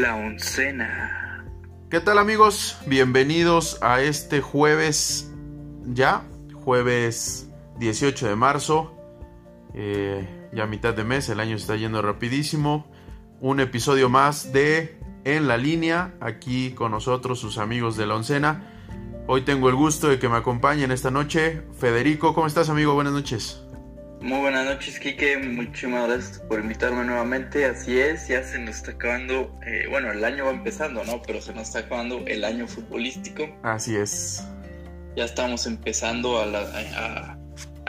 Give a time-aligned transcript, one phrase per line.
[0.00, 1.42] La oncena.
[1.88, 2.76] ¿Qué tal amigos?
[2.86, 5.32] Bienvenidos a este jueves
[5.86, 6.22] ya,
[6.52, 8.94] jueves 18 de marzo,
[9.72, 12.90] eh, ya mitad de mes, el año está yendo rapidísimo.
[13.40, 18.70] Un episodio más de En la línea, aquí con nosotros sus amigos de la oncena.
[19.26, 21.62] Hoy tengo el gusto de que me acompañen esta noche.
[21.80, 22.94] Federico, ¿cómo estás amigo?
[22.94, 23.65] Buenas noches.
[24.20, 25.38] Muy buenas noches, Kike.
[25.38, 27.66] Muchísimas gracias por invitarme nuevamente.
[27.66, 31.20] Así es, ya se nos está acabando, eh, bueno, el año va empezando, ¿no?
[31.22, 33.46] Pero se nos está acabando el año futbolístico.
[33.62, 34.42] Así es.
[35.16, 37.38] Ya estamos empezando a,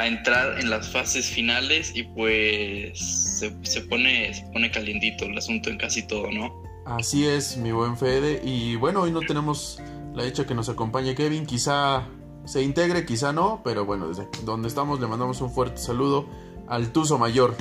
[0.05, 5.77] entrar en las fases finales y pues se, pone, se pone calientito el asunto en
[5.77, 6.53] casi todo, ¿no?
[6.85, 8.41] Así es, mi buen Fede.
[8.43, 9.81] Y bueno, hoy no tenemos
[10.13, 11.45] la hecha que nos acompañe Kevin.
[11.45, 12.07] Quizá
[12.47, 16.25] se integre, quizá no, pero bueno, desde donde estamos le mandamos un fuerte saludo
[16.67, 17.55] al Tuzo Mayor.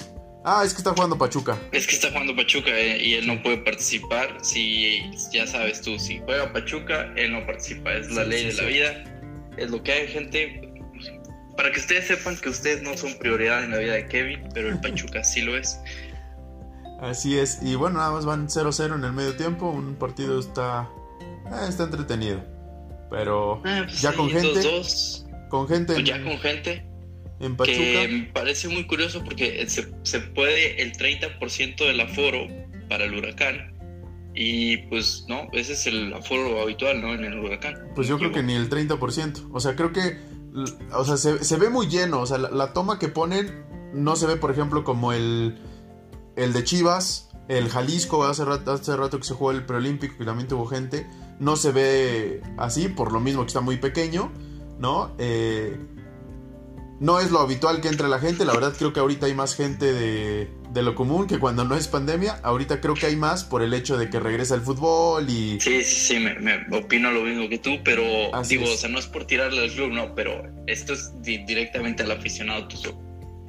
[0.45, 1.59] Ah, es que está jugando Pachuca.
[1.73, 4.39] Es que está jugando Pachuca eh, y él no puede participar.
[4.43, 7.93] Si ya sabes tú, si juega Pachuca, él no participa.
[7.95, 9.05] Es la ley de la vida.
[9.57, 10.73] Es lo que hay, gente.
[11.57, 14.69] Para que ustedes sepan que ustedes no son prioridad en la vida de Kevin, pero
[14.69, 15.81] el Pachuca sí lo es.
[17.01, 17.59] Así es.
[17.63, 19.69] Y bueno, nada más van 0-0 en el medio tiempo.
[19.69, 20.89] Un partido está,
[21.21, 22.56] eh, está entretenido.
[23.11, 24.61] Pero ah, pues ya con gente.
[25.49, 25.95] con gente.
[25.95, 26.87] Pues ya con gente.
[27.39, 27.77] En Pachuca.
[27.77, 32.47] Que me parece muy curioso porque se, se puede el 30% del aforo
[32.89, 33.75] para el huracán.
[34.35, 37.15] Y pues no, ese es el aforo habitual, ¿no?
[37.15, 37.75] En el huracán.
[37.95, 39.49] Pues yo creo que ni el 30%.
[39.53, 40.19] O sea, creo que.
[40.93, 42.21] O sea, se, se ve muy lleno.
[42.21, 45.59] O sea, la, toma que ponen no se ve, por ejemplo, como el.
[46.37, 50.27] El de Chivas, el Jalisco, hace rato, hace rato que se jugó el preolímpico, que
[50.27, 51.07] también tuvo gente
[51.39, 54.33] no se ve así, por lo mismo que está muy pequeño,
[54.79, 55.15] ¿no?
[55.19, 55.77] Eh,
[56.99, 59.55] no es lo habitual que entre la gente, la verdad creo que ahorita hay más
[59.55, 60.49] gente de,
[60.83, 63.97] lo común que cuando no es pandemia, ahorita creo que hay más por el hecho
[63.97, 65.59] de que regresa el fútbol y...
[65.61, 68.03] Sí, sí, sí, me, opino lo mismo que tú, pero
[68.47, 72.11] digo, o sea, no es por tirarle al club, no, pero esto es directamente al
[72.11, 72.69] aficionado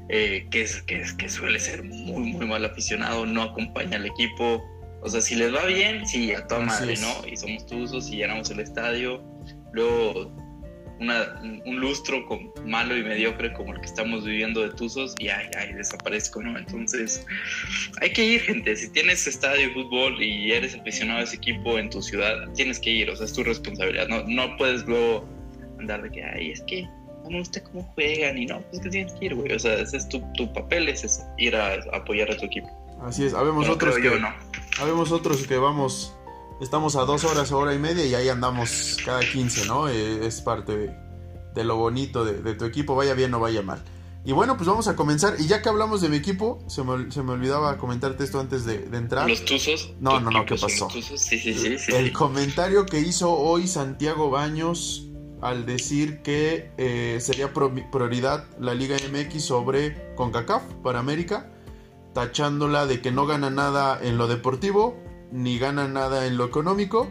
[0.09, 4.63] eh, que, es, que, que suele ser muy, muy mal aficionado, no acompaña al equipo,
[5.01, 7.27] o sea, si les va bien, sí, a toda madre, ¿no?
[7.27, 9.23] Y somos tuzos y llenamos el estadio.
[9.71, 10.31] Luego,
[10.99, 15.45] un lustro con, malo y mediocre como el que estamos viviendo de Tuzos y ay,
[15.57, 16.57] ay, desaparezco, ¿no?
[16.57, 17.25] Entonces,
[18.01, 18.75] hay que ir, gente.
[18.75, 22.79] Si tienes estadio de fútbol y eres aficionado a ese equipo en tu ciudad, tienes
[22.79, 24.07] que ir, o sea, es tu responsabilidad.
[24.07, 25.27] No, no puedes luego
[25.79, 26.83] andar de que, ay, es que
[27.23, 29.51] no me gusta cómo juegan y no, pues que tienes que ir, güey.
[29.51, 32.69] O sea, ese es tu, tu papel, es ir a, apoyar a tu equipo.
[33.03, 34.19] Así es, habemos otros que...
[34.19, 34.46] no
[34.79, 36.13] Habemos otros que vamos,
[36.61, 39.89] estamos a dos horas, hora y media y ahí andamos cada 15, ¿no?
[39.89, 40.95] Eh, es parte
[41.55, 43.83] de, lo bonito de, tu equipo, vaya bien o vaya mal.
[44.23, 45.35] Y bueno, pues vamos a comenzar.
[45.39, 48.65] Y ya que hablamos de mi equipo, se me, se me olvidaba comentarte esto antes
[48.65, 49.27] de, entrar.
[49.27, 49.93] ¿Los Tuzos?
[49.99, 50.89] No, no, no, ¿qué pasó?
[50.91, 55.07] Sí, sí, sí, sí, El comentario que hizo hoy Santiago Baños
[55.41, 61.51] al decir que eh, sería prioridad la Liga MX sobre CONCACAF para América
[62.17, 64.97] tachándola de que no gana nada en lo deportivo,
[65.31, 67.07] ni gana nada en lo económico,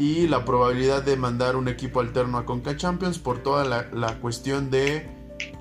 [0.00, 4.68] y la probabilidad de mandar un equipo alterno a Conca Champions por toda la, cuestión
[4.68, 5.08] de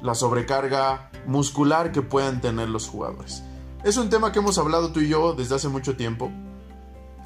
[0.01, 3.43] la sobrecarga muscular que puedan tener los jugadores.
[3.83, 6.31] Es un tema que hemos hablado tú y yo desde hace mucho tiempo,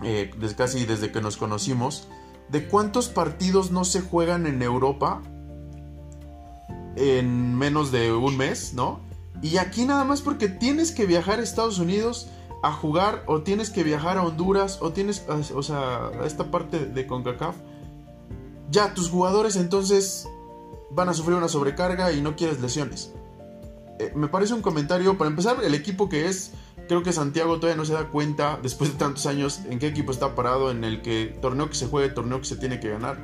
[0.03, 2.09] eh, desde casi desde que nos conocimos,
[2.49, 5.21] de cuántos partidos no se juegan en Europa
[6.97, 9.04] en menos de un mes, ¿no?
[9.45, 12.29] Y aquí nada más porque tienes que viajar a Estados Unidos
[12.63, 16.87] a jugar o tienes que viajar a Honduras o tienes, o sea, a esta parte
[16.87, 17.55] de CONCACAF.
[18.71, 20.27] Ya tus jugadores entonces
[20.89, 23.13] van a sufrir una sobrecarga y no quieres lesiones.
[23.99, 26.53] Eh, me parece un comentario, para empezar, el equipo que es,
[26.87, 30.11] creo que Santiago todavía no se da cuenta, después de tantos años, en qué equipo
[30.11, 33.19] está parado, en el que torneo que se juegue, torneo que se tiene que ganar.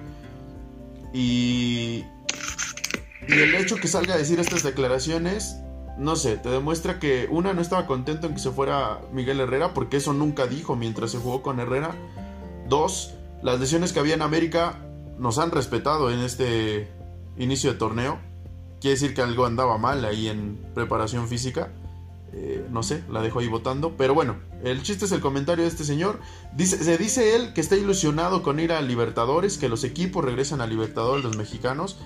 [1.16, 2.06] Y,
[3.28, 5.56] y el hecho que salga a decir estas declaraciones
[6.02, 9.76] no sé, te demuestra que una no estaba contento en que se fuera Miguel Herrera,
[9.76, 11.92] porque eso nunca dijo mientras se jugó con Herrera.
[12.68, 13.14] Dos,
[13.44, 14.80] las lesiones que había en América
[15.20, 16.92] nos han respetado en este
[17.38, 18.20] inicio de torneo.
[18.80, 21.72] Quiere decir que algo andaba mal ahí en preparación física.
[22.34, 23.96] Eh, no sé, la dejo ahí votando.
[23.96, 26.20] Pero bueno, el chiste es el comentario de este señor.
[26.56, 30.62] Dice, se dice él que está ilusionado con ir a Libertadores, que los equipos regresan
[30.62, 32.00] a Libertadores, los mexicanos.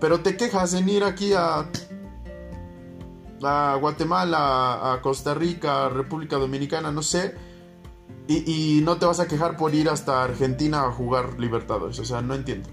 [0.00, 1.70] Pero te quejas en ir aquí a
[3.46, 7.34] a Guatemala, a Costa Rica, a República Dominicana, no sé.
[8.26, 11.98] Y, no te vas a quejar por ir hasta Argentina a jugar Libertadores.
[11.98, 12.70] O sea, no entiendo.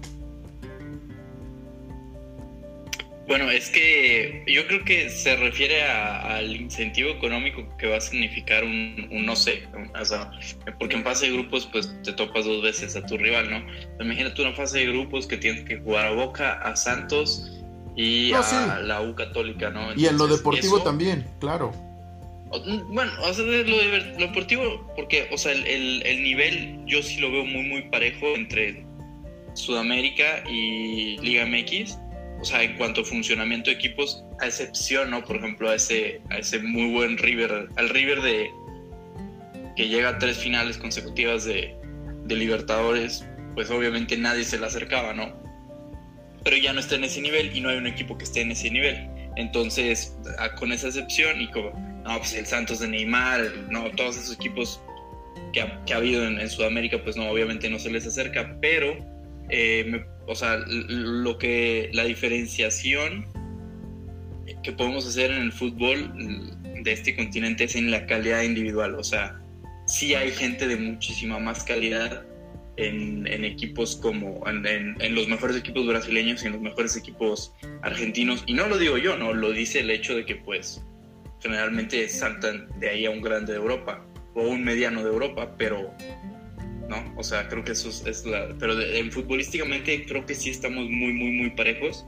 [3.28, 8.64] Bueno, es que yo creo que se refiere al incentivo económico que va a significar
[8.64, 9.62] un, no sé,
[9.98, 10.30] o sea,
[10.78, 13.64] porque en fase de grupos pues te topas dos veces a tu rival, ¿no?
[14.04, 17.61] Imagínate una fase de grupos que tienes que jugar a Boca, a Santos
[17.96, 19.94] y a la U Católica, ¿no?
[19.94, 21.72] y en lo deportivo también, claro.
[22.88, 23.76] Bueno, o sea, lo,
[24.18, 28.84] deportivo, porque, o sea, el, el nivel yo sí lo veo muy, muy parejo entre
[29.54, 31.96] Sudamérica y Liga MX
[32.42, 35.24] o sea, en cuanto a funcionamiento de equipos, a excepción, ¿no?
[35.24, 38.50] Por ejemplo, a ese, a ese muy buen River, al River de
[39.76, 41.72] que llega a tres finales consecutivas de,
[42.24, 43.24] de Libertadores,
[43.54, 45.32] pues obviamente nadie se le acercaba, ¿no?
[46.44, 48.50] Pero ya no está en ese nivel y no hay un equipo que esté en
[48.50, 49.08] ese nivel.
[49.36, 50.16] Entonces,
[50.58, 51.70] con esa excepción y como,
[52.04, 54.80] no, pues el Santos de Neymar, no, todos esos equipos
[55.52, 58.96] que ha, habido en, en, Sudamérica, pues no, obviamente no se les acerca, pero
[59.50, 63.26] eh, me o sea, lo que la diferenciación
[64.62, 66.12] que podemos hacer en el fútbol
[66.82, 68.94] de este continente es en la calidad individual.
[68.94, 69.40] O sea,
[69.86, 72.24] sí hay gente de muchísima más calidad
[72.76, 78.44] en, equipos como en, los mejores equipos brasileños y en los mejores equipos argentinos.
[78.46, 80.82] Y no lo digo yo, no, lo dice el hecho de que pues
[81.40, 84.04] generalmente saltan de ahí a un grande de Europa
[84.34, 85.92] o un mediano de Europa, pero
[86.88, 87.14] ¿no?
[87.16, 88.48] O sea, creo que eso es, la...
[88.58, 92.06] Pero en futbolísticamente creo que sí estamos muy, muy, muy parejos.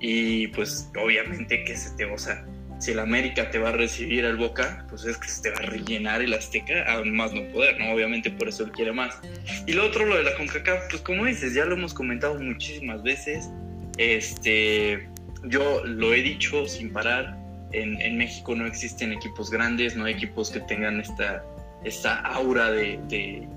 [0.00, 2.04] Y pues obviamente que se te...
[2.04, 2.44] O sea,
[2.84, 5.56] si el América te va a recibir al Boca, pues es que se te va
[5.56, 7.90] a rellenar el Azteca a más no poder, ¿no?
[7.90, 9.18] Obviamente por eso él quiere más.
[9.66, 13.02] Y lo otro, lo de la CONCACAF, pues como dices, ya lo hemos comentado muchísimas
[13.02, 13.48] veces.
[13.96, 15.08] Este,
[15.44, 17.38] yo lo he dicho sin parar.
[17.72, 21.42] En, México no existen equipos grandes, no hay equipos que tengan esta,
[21.84, 23.48] esta aura de,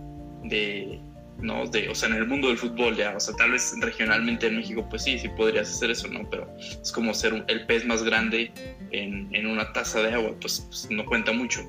[1.42, 1.66] ¿no?
[1.68, 4.58] De, o sea, en el mundo del fútbol ya, o sea, tal vez regionalmente en
[4.58, 6.30] México, pues sí, sí podrías hacer eso, ¿no?
[6.30, 8.52] Pero es como ser el pez más grande
[8.92, 11.62] en, en una taza de agua, pues, pues no cuenta mucho.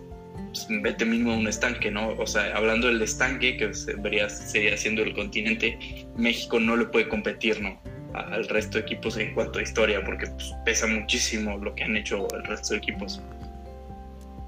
[0.49, 2.11] Pues, vete mismo a un estanque, ¿no?
[2.11, 7.09] O sea, hablando del estanque, que sería, sería siendo el continente, México no le puede
[7.09, 7.81] competir, ¿no?
[8.15, 11.97] al resto de equipos en cuanto a historia, porque pues, pesa muchísimo lo que han
[11.97, 13.21] hecho el resto de equipos.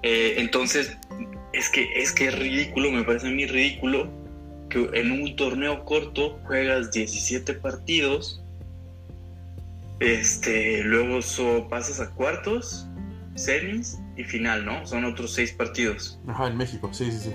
[0.02, 0.96] Eh, entonces,
[1.52, 4.10] es que, es que es ridículo, me parece a mí ridículo
[4.70, 8.42] que en un torneo corto juegas 17 partidos,
[10.00, 11.20] este, luego
[11.68, 12.86] pasas a cuartos,
[13.34, 14.86] semis y final, ¿no?
[14.86, 16.18] Son otros 6 partidos.
[16.26, 17.34] Ajá, en México, sí, sí, sí.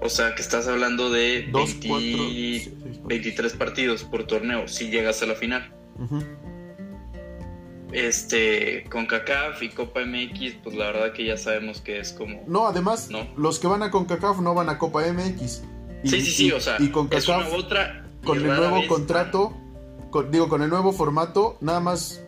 [0.00, 1.50] O sea, que estás hablando de
[3.04, 5.72] 23 partidos por torneo si llegas a la final.
[7.92, 12.42] Este, con CACAF y Copa MX, pues la verdad que ya sabemos que es como...
[12.46, 15.62] No, además, los que van a CONCACAF no van a Copa MX.
[16.02, 17.08] Y, sí, sí, sí, o sea, y con
[17.54, 19.56] otra con el nuevo contrato,
[20.30, 22.22] digo, con el nuevo formato, nada más,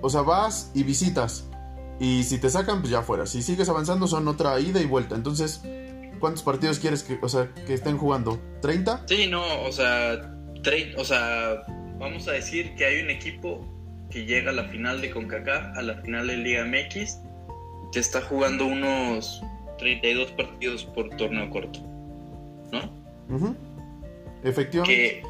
[0.00, 1.48] o sea, vas y visitas.
[2.00, 3.26] Y si te sacan, pues ya fuera.
[3.26, 5.14] Si sigues avanzando, son otra ida y vuelta.
[5.14, 5.62] Entonces,
[6.18, 8.40] ¿cuántos partidos quieres que, o sea, que estén jugando?
[8.62, 9.02] ¿30?
[9.06, 10.34] Sí, no, o sea,
[10.96, 11.62] o sea,
[11.98, 13.64] vamos a decir que hay un equipo
[14.10, 17.18] que llega a la final de CONCACAF, a la final de Liga MX,
[17.92, 19.42] te está jugando unos
[19.78, 21.80] 32 partidos por torneo corto.
[22.72, 23.03] ¿no?
[24.42, 24.94] Efectivamente.
[24.94, 25.22] Que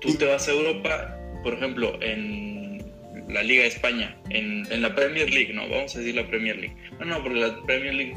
[0.00, 2.92] tú te vas a Europa, por ejemplo, en
[3.28, 5.68] la Liga de España, en, la Premier League, ¿no?
[5.68, 6.76] Vamos a decir la Premier League.
[6.98, 8.16] No, no, porque la Premier League,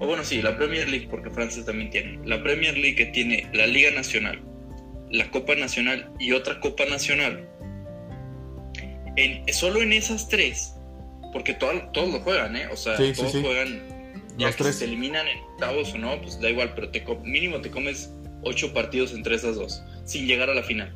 [0.00, 2.18] o bueno, sí, la Premier League, porque Francia también tiene.
[2.24, 4.40] La Premier League que tiene la Liga Nacional,
[5.10, 7.48] la Copa Nacional y otra Copa Nacional.
[9.16, 10.74] En, solo en esas tres,
[11.32, 12.68] porque todos lo juegan, ¿eh?
[12.70, 13.82] O sea, todos juegan
[14.38, 17.70] ya que se eliminan en octavos o no, pues da igual, pero te, mínimo te
[17.70, 20.94] comes ocho partidos entre esas dos, sin llegar a la final.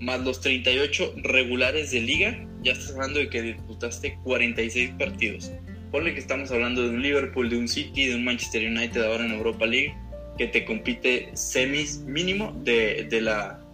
[0.00, 5.52] Más los 38 regulares de liga, ya estás hablando de que disputaste 46 partidos.
[5.90, 9.24] Ponle que estamos hablando de un Liverpool, de un City, de un Manchester United ahora
[9.24, 9.94] en Europa League,
[10.36, 13.64] que te compite semis mínimo de, de la,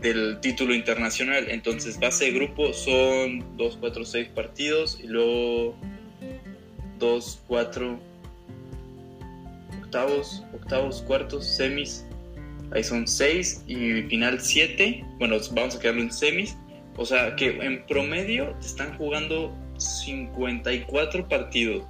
[0.00, 1.46] del título internacional.
[1.48, 5.76] Entonces, base de grupo son 2, 4, 6 partidos y luego
[6.98, 7.98] 2, 4,
[9.82, 12.04] octavos, octavos, cuartos, semis.
[12.74, 15.04] Ahí son seis y final siete.
[15.18, 16.56] Bueno, vamos a quedarlo en semis.
[16.96, 21.84] O sea que en promedio te están jugando 54 partidos.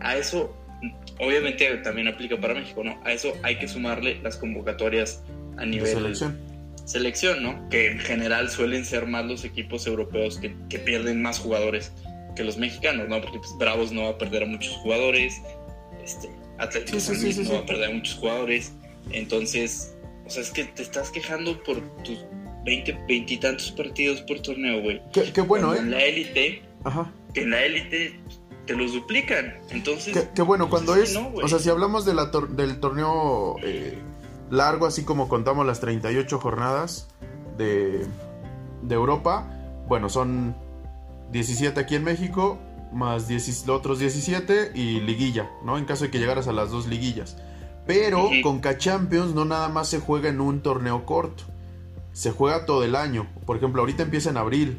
[0.00, 0.56] A eso,
[1.18, 3.00] obviamente también aplica para México, ¿no?
[3.04, 5.22] A eso hay que sumarle las convocatorias
[5.56, 6.38] a nivel selección.
[6.84, 7.68] selección, ¿no?
[7.68, 11.92] Que en general suelen ser más los equipos europeos que, que pierden más jugadores
[12.38, 13.20] que los mexicanos, ¿no?
[13.20, 15.42] Porque pues, Bravos no va a perder a muchos jugadores.
[16.04, 18.72] Este, Atlético sí, sí, va a perder muchos jugadores.
[19.10, 19.96] Entonces,
[20.28, 22.22] o sea, es que te estás quejando por tus
[22.66, 25.00] 20, 20 y tantos partidos por torneo, güey.
[25.12, 25.78] Qué, bueno, ¿eh?
[25.78, 26.62] En la élite,
[27.32, 28.20] que en la élite
[28.66, 29.54] te los duplican.
[29.70, 30.28] Entonces.
[30.34, 31.16] Que, bueno, cuando es.
[31.16, 33.96] o sea, si hablamos de la del torneo eh,
[34.50, 37.08] largo, así como contamos las 38 jornadas
[37.56, 38.06] de,
[38.82, 39.50] de Europa,
[39.88, 40.54] bueno, son
[41.32, 42.58] 17 aquí en México,
[42.92, 43.28] más
[43.68, 45.78] otros 17 y liguilla, ¿no?
[45.78, 47.38] En caso de que llegaras a las dos liguillas.
[47.88, 51.44] Pero con K-Champions no nada más se juega en un torneo corto.
[52.12, 53.26] Se juega todo el año.
[53.46, 54.78] Por ejemplo, ahorita empieza en abril,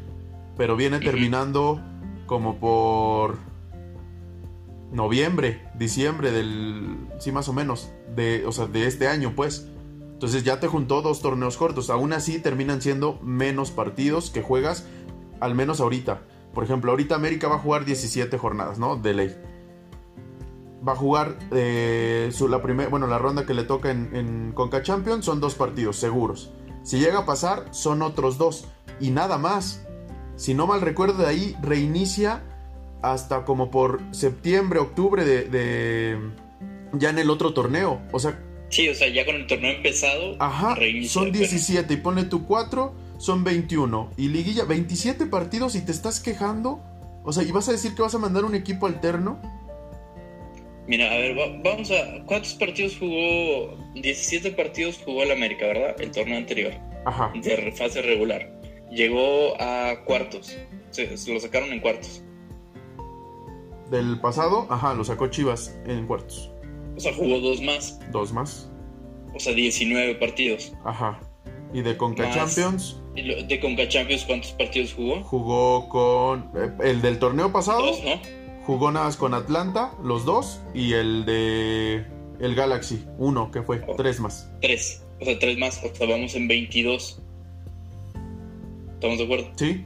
[0.55, 1.81] pero viene terminando
[2.27, 3.39] como por
[4.91, 9.67] noviembre, diciembre del sí más o menos de, o sea, de este año, pues.
[10.13, 11.89] Entonces ya te juntó dos torneos cortos.
[11.89, 14.85] Aún así terminan siendo menos partidos que juegas
[15.39, 16.21] al menos ahorita.
[16.53, 18.97] Por ejemplo, ahorita América va a jugar 17 jornadas, ¿no?
[18.97, 19.35] De ley.
[20.87, 24.81] Va a jugar eh, la primera, bueno, la ronda que le toca en, en Conca
[24.81, 26.51] Champions son dos partidos seguros.
[26.83, 28.65] Si llega a pasar, son otros dos.
[28.99, 29.85] Y nada más.
[30.35, 32.43] Si no mal recuerdo, de ahí reinicia
[33.01, 36.17] hasta como por septiembre, octubre de,
[36.93, 38.01] ya en el otro torneo.
[38.11, 38.39] O sea.
[38.69, 40.35] Sí, o sea, ya con el torneo empezado.
[40.39, 40.75] Ajá.
[41.07, 44.11] Son 17 y ponle tu 4 son 21.
[44.17, 46.81] Y liguilla, 27 partidos y te estás quejando.
[47.23, 49.39] O sea, ¿y vas a decir que vas a mandar un equipo alterno?
[50.89, 52.25] Mira, a ver, vamos a.
[52.25, 53.77] ¿Cuántos partidos jugó?
[53.93, 55.95] 17 partidos jugó el América, ¿verdad?
[56.01, 56.73] El torneo anterior.
[57.05, 57.31] Ajá.
[57.35, 58.51] De fase regular.
[58.89, 60.57] Llegó a cuartos.
[60.89, 62.23] Se, lo sacaron en cuartos.
[63.91, 66.51] Del pasado, ajá, lo sacó Chivas en cuartos.
[66.97, 67.99] O sea, jugó dos más.
[68.11, 68.71] Dos más.
[69.35, 70.73] O sea, 19 partidos.
[70.85, 71.19] Ajá.
[71.71, 72.99] ¿Y de Conca Champions?
[73.13, 75.21] ¿De Conca Champions cuántos partidos jugó?
[75.21, 76.49] Jugó con.
[76.55, 77.85] Eh, el del torneo pasado.
[77.85, 78.38] Dos, ¿no?
[78.69, 80.61] Jugó nada más con Atlanta, los dos.
[80.75, 82.05] Y el de.
[82.39, 83.81] El Galaxy, uno, que fue.
[83.87, 83.95] Oh.
[83.95, 84.47] tres más.
[84.61, 85.03] Tres.
[85.19, 85.83] O sea, tres más.
[85.83, 87.19] O sea, vamos en 22.
[88.93, 89.51] ¿Estamos de acuerdo?
[89.55, 89.83] Sí.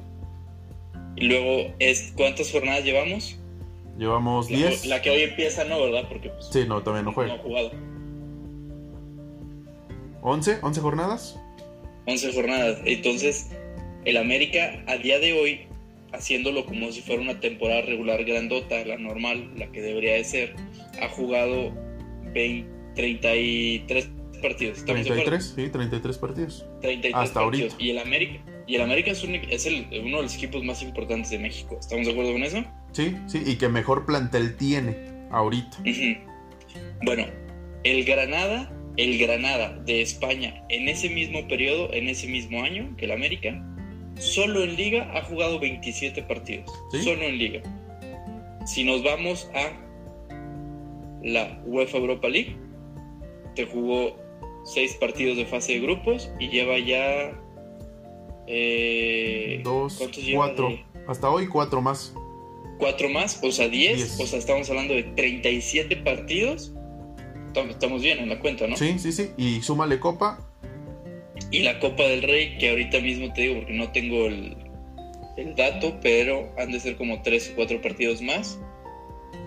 [1.16, 3.38] Y luego, es, ¿cuántas jornadas llevamos?
[3.98, 4.86] Llevamos 10.
[4.88, 6.10] La, que hoy empieza no, ¿verdad?
[6.10, 7.36] Porque pues, sí, no, también no juega.
[7.36, 7.72] No ha jugado.
[10.24, 10.60] ¿11?
[10.60, 11.40] ¿11 jornadas?
[12.06, 12.80] 11 jornadas.
[12.84, 13.50] Entonces,
[14.04, 15.68] el América a día de hoy,
[16.14, 20.56] haciéndolo como si fuera una temporada regular grandota, la normal, la que debería de ser,
[21.02, 21.74] ha jugado
[22.34, 24.10] 20, 33
[24.42, 24.86] partidos.
[24.86, 26.66] 33, sí, 33 partidos.
[26.82, 27.76] 33 Hasta ahorita.
[27.80, 31.32] Y el América, y el América es, es el, uno de los equipos más importantes
[31.32, 31.78] de México.
[31.80, 32.64] ¿Estamos de acuerdo con eso?
[32.92, 34.96] Sí, sí, y que mejor plantel tiene
[35.32, 35.78] ahorita.
[37.04, 37.26] Bueno,
[37.84, 43.06] el Granada el Granada de España en ese mismo periodo, en ese mismo año que
[43.06, 43.64] el América,
[44.18, 46.72] solo en liga ha jugado 27 partidos.
[47.04, 47.62] Solo en liga.
[48.66, 49.72] Si nos vamos a
[51.22, 52.56] la UEFA Europa League,
[53.56, 54.16] te jugó
[54.66, 57.40] 6 partidos de fase de grupos y lleva ya...
[58.48, 60.02] Eh, Dos,
[60.34, 60.78] cuatro.
[61.08, 62.14] Hasta hoy cuatro más.
[62.78, 64.20] Cuatro más, o sea, 10.
[64.20, 66.74] O sea, estamos hablando de 37 partidos
[67.62, 68.76] estamos bien en la cuenta, ¿no?
[68.76, 69.32] Sí, sí, sí.
[69.38, 70.40] Y súmale Copa.
[71.54, 74.58] Y la Copa del Rey, que ahorita mismo te digo porque no tengo el,
[75.56, 78.60] dato, pero han de ser como tres o cuatro partidos más.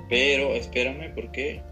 [0.08, 1.62] Pero espérame, porque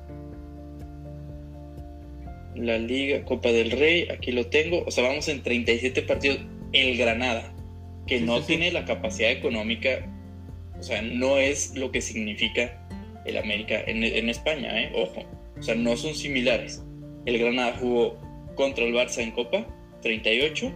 [2.57, 4.83] la Liga Copa del Rey, aquí lo tengo.
[4.85, 6.41] O sea, vamos en 37 partidos.
[6.73, 7.55] El Granada,
[8.09, 10.05] que no tiene la capacidad económica,
[10.77, 12.85] o sea, no es lo que significa
[13.25, 14.91] el América en, en España, ¿eh?
[14.97, 15.23] Ojo.
[15.57, 16.83] O sea, no son similares.
[17.25, 18.19] El Granada jugó
[18.57, 19.65] contra el Barça en Copa,
[20.05, 20.71] 38.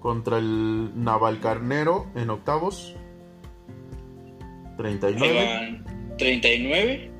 [0.00, 2.94] Contra el Navalcarnero en octavos,
[4.76, 5.82] 39.
[6.16, 7.10] 39.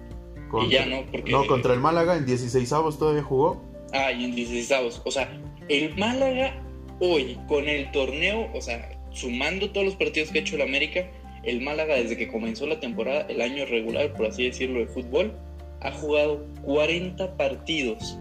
[0.63, 1.33] y ya no, porque.
[1.33, 3.63] No, contra el Málaga en 16 avos todavía jugó.
[3.93, 5.03] Ah, y en 16 avos.
[5.05, 5.29] O sea,
[5.69, 6.55] el Málaga
[7.01, 11.11] hoy con el torneo, o sea, sumando todos los partidos que ha hecho el América,
[11.43, 15.33] el Málaga desde que comenzó la temporada, el año regular, por así decirlo, de fútbol,
[15.81, 18.19] ha jugado 40 partidos.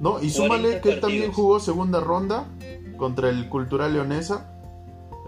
[0.00, 2.48] No, y súmale que él también jugó segunda ronda
[2.96, 4.50] contra el Cultural Leonesa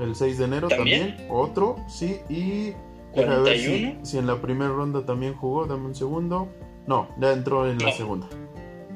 [0.00, 1.16] el 6 de enero también.
[1.30, 2.72] Otro, sí, y...
[3.16, 3.58] A ver
[4.02, 6.50] si, en la primera ronda también jugó, dame un segundo.
[6.86, 8.28] No, ya entró en la segunda.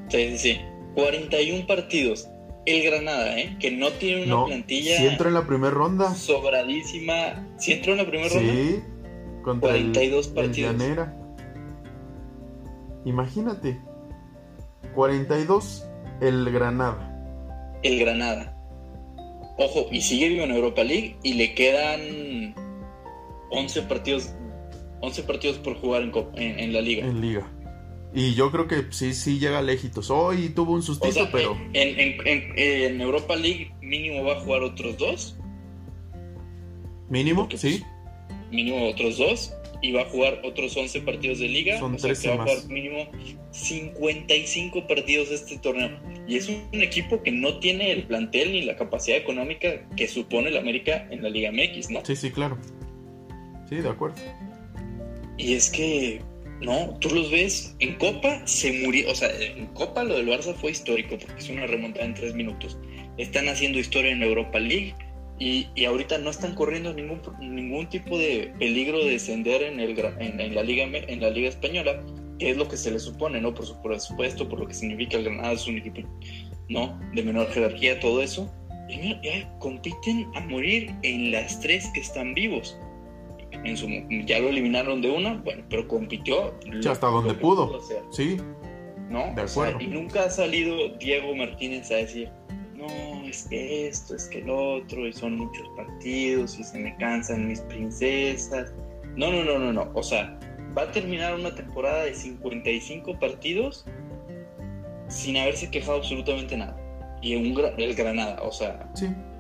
[0.09, 0.61] Sí, sí, sí.
[0.95, 2.29] 41 partidos
[2.67, 3.57] el Granada, ¿eh?
[3.59, 4.99] que no tiene una plantilla.
[4.99, 6.15] Si entró en la primera ronda.
[6.15, 7.47] Sobradísima.
[7.59, 8.53] Si entró en la primera ronda.
[8.53, 8.83] Sí,
[9.43, 10.77] contra 42 el, partidos.
[13.05, 13.81] Imagínate.
[14.95, 15.87] 42
[16.21, 17.07] el Granada.
[17.83, 18.57] El Granada.
[19.59, 22.55] Ojo, y sigue vivo en Europa League y le quedan
[23.51, 24.35] 11 partidos
[25.01, 27.07] 11 partidos por jugar en la liga.
[27.07, 27.51] En liga.
[28.13, 30.11] Y yo creo que sí, sí llega lejitos.
[30.11, 31.57] Hoy tuvo un sustito, pero.
[31.73, 32.19] En,
[32.57, 35.37] en, Europa League mínimo va a jugar otros dos.
[37.09, 37.83] Mínimo, sí.
[38.29, 39.53] Pues, mínimo otros dos.
[39.83, 41.79] Y va a jugar otros 11 partidos de liga.
[41.79, 43.09] Son o sea, que va a jugar mínimo
[43.51, 45.99] 55 partidos este torneo.
[46.27, 50.49] Y es un, equipo que no tiene el plantel ni la capacidad económica que supone
[50.49, 52.05] el América en la Liga MX, ¿no?
[52.05, 52.59] Sí, sí, claro.
[53.69, 54.17] Sí, de acuerdo.
[55.37, 56.21] Y es que,
[56.61, 60.55] no, tú los ves, en Copa se murió, o sea, en Copa lo del Barça
[60.55, 62.79] fue histórico porque es una remontada en tres minutos.
[63.17, 64.95] Están haciendo historia en Europa League
[65.41, 69.99] y, y ahorita no están corriendo ningún, ningún tipo de peligro de descender en, el,
[69.99, 72.01] en, la Liga, en la Liga Española,
[72.39, 73.53] que es lo que se les supone, ¿no?
[73.53, 76.03] Por supuesto, por lo que significa el Granada es un equipo,
[76.69, 76.97] ¿no?
[77.15, 78.49] De menor jerarquía, todo eso.
[78.89, 82.77] Y ya compiten a morir en las tres que están vivos
[83.65, 83.89] en su,
[84.27, 86.55] ya lo eliminaron de una, bueno, pero compitió.
[86.89, 87.81] hasta donde pudo.
[88.11, 88.37] sí.
[89.09, 89.35] ¿No?
[89.35, 89.81] De acuerdo.
[89.81, 92.31] y nunca ha salido Diego Martínez a decir,
[92.77, 92.87] no,
[93.31, 97.49] es que esto, es que el otro, y son muchos partidos, y se me cansan
[97.49, 98.73] mis princesas.
[99.17, 99.91] No, no, no, no, no.
[99.95, 100.39] O sea,
[100.77, 103.87] va a terminar una temporada de 55 partidos
[105.09, 106.77] sin haberse quejado absolutamente nada.
[107.23, 108.91] Y un, el Granada, o sea,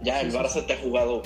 [0.03, 1.23] ya el Barça te ha jugado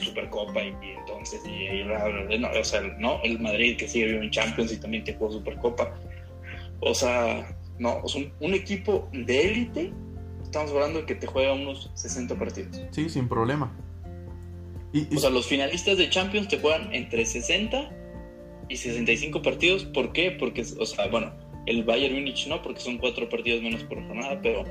[0.00, 4.30] Supercopa y, y entonces, y, no, o sea, no, el Madrid que sigue vivo en
[4.30, 5.92] Champions y también te jugó Supercopa.
[6.80, 7.46] O sea,
[7.78, 8.06] no, o
[8.40, 9.92] un, equipo de élite,
[10.48, 12.80] estamos hablando de que te juega unos 60 partidos.
[12.90, 13.70] Sí, sin problema.
[14.92, 17.90] Y, O sea, los finalistas de Champions te juegan entre 60
[18.68, 19.84] y 65 partidos.
[19.84, 20.30] ¿Por qué?
[20.30, 21.32] Porque, o sea, bueno,
[21.66, 24.64] el Bayern Múnich no, porque son cuatro partidos menos por jornada, pero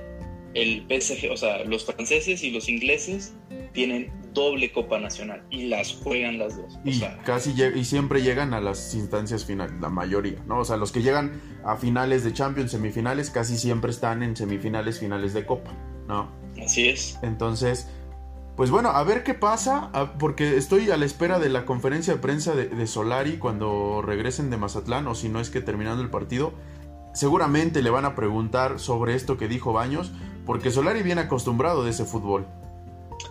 [0.57, 3.35] el PSG, o sea, los franceses y los ingleses
[3.73, 6.79] tienen doble Copa Nacional y las juegan las dos.
[6.83, 10.59] Y casi y siempre llegan a las instancias finales, la mayoría, ¿no?
[10.59, 14.99] O sea, los que llegan a finales de Champions, semifinales, casi siempre están en semifinales,
[14.99, 15.71] finales de Copa,
[16.07, 16.31] ¿no?
[16.63, 17.19] Así es.
[17.21, 17.87] Entonces,
[18.55, 22.19] pues bueno, a ver qué pasa, porque estoy a la espera de la conferencia de
[22.19, 26.09] prensa de, de Solari cuando regresen de Mazatlán, o si no es que terminando el
[26.09, 26.53] partido.
[27.13, 30.11] Seguramente le van a preguntar sobre esto que dijo Baños,
[30.47, 32.47] porque Solari viene acostumbrado de ese fútbol.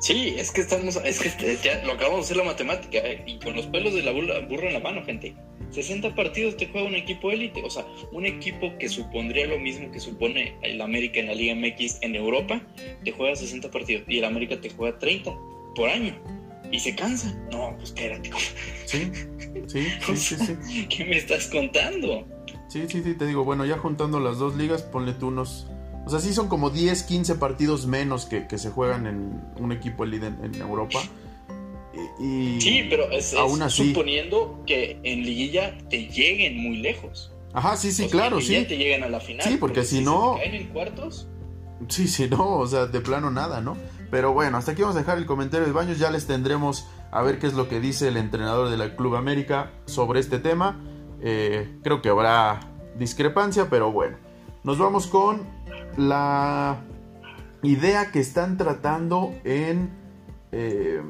[0.00, 3.24] Sí, es que estamos, es que ya lo acabamos de hacer la matemática, ¿eh?
[3.26, 5.35] y con los pelos de la burra, en la mano, gente.
[5.70, 9.90] 60 partidos te juega un equipo élite, o sea, un equipo que supondría lo mismo
[9.90, 12.61] que supone el América en la Liga MX en Europa,
[13.05, 15.33] te juega 60 partidos y el América te juega 30
[15.74, 16.14] por año
[16.70, 17.35] y se cansa.
[17.50, 18.31] No, pues espérate.
[18.85, 19.11] Sí,
[19.66, 22.26] sí, sí, sí, ¿Qué me estás contando?
[22.68, 25.68] Sí, sí, sí, te digo, bueno, ya juntando las dos ligas, ponle tú unos
[26.07, 30.05] o sea, sí son como 10, 15 partidos menos que, se juegan en un equipo
[30.05, 31.01] elite en, Europa.
[32.21, 33.35] Y, sí, pero es,
[33.69, 37.33] suponiendo que en liguilla te lleguen muy lejos.
[37.53, 38.64] Ajá, sí, sí, claro, sí.
[38.69, 39.49] te lleguen a la final.
[39.49, 40.37] Sí, porque, si, no...
[40.37, 41.27] caen en cuartos...
[41.88, 43.77] Sí, sí, no, o sea, de plano nada, ¿no?
[44.09, 45.99] Pero bueno, hasta aquí vamos a dejar el comentario de Baños.
[45.99, 49.16] Ya les tendremos a ver qué es lo que dice el entrenador de la Club
[49.16, 50.81] América sobre este tema.
[51.21, 52.61] Eh, creo que habrá
[52.97, 54.19] discrepancia, pero bueno.
[54.62, 55.56] Nos vamos con
[55.97, 56.83] la
[57.62, 59.91] idea que están tratando en
[60.53, 61.01] eh,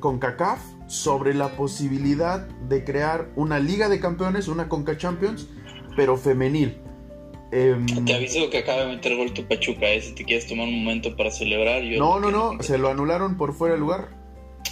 [0.00, 5.48] CONCACAF sobre la posibilidad de crear una liga de campeones, una CONCA Champions,
[5.96, 6.78] pero femenil.
[7.52, 10.00] Em, te aviso que acaba de meter gol tu Pachuca, ¿eh?
[10.00, 11.82] si te quieres tomar un momento para celebrar.
[11.82, 14.20] no, no, no, se lo anularon por fuera de lugar.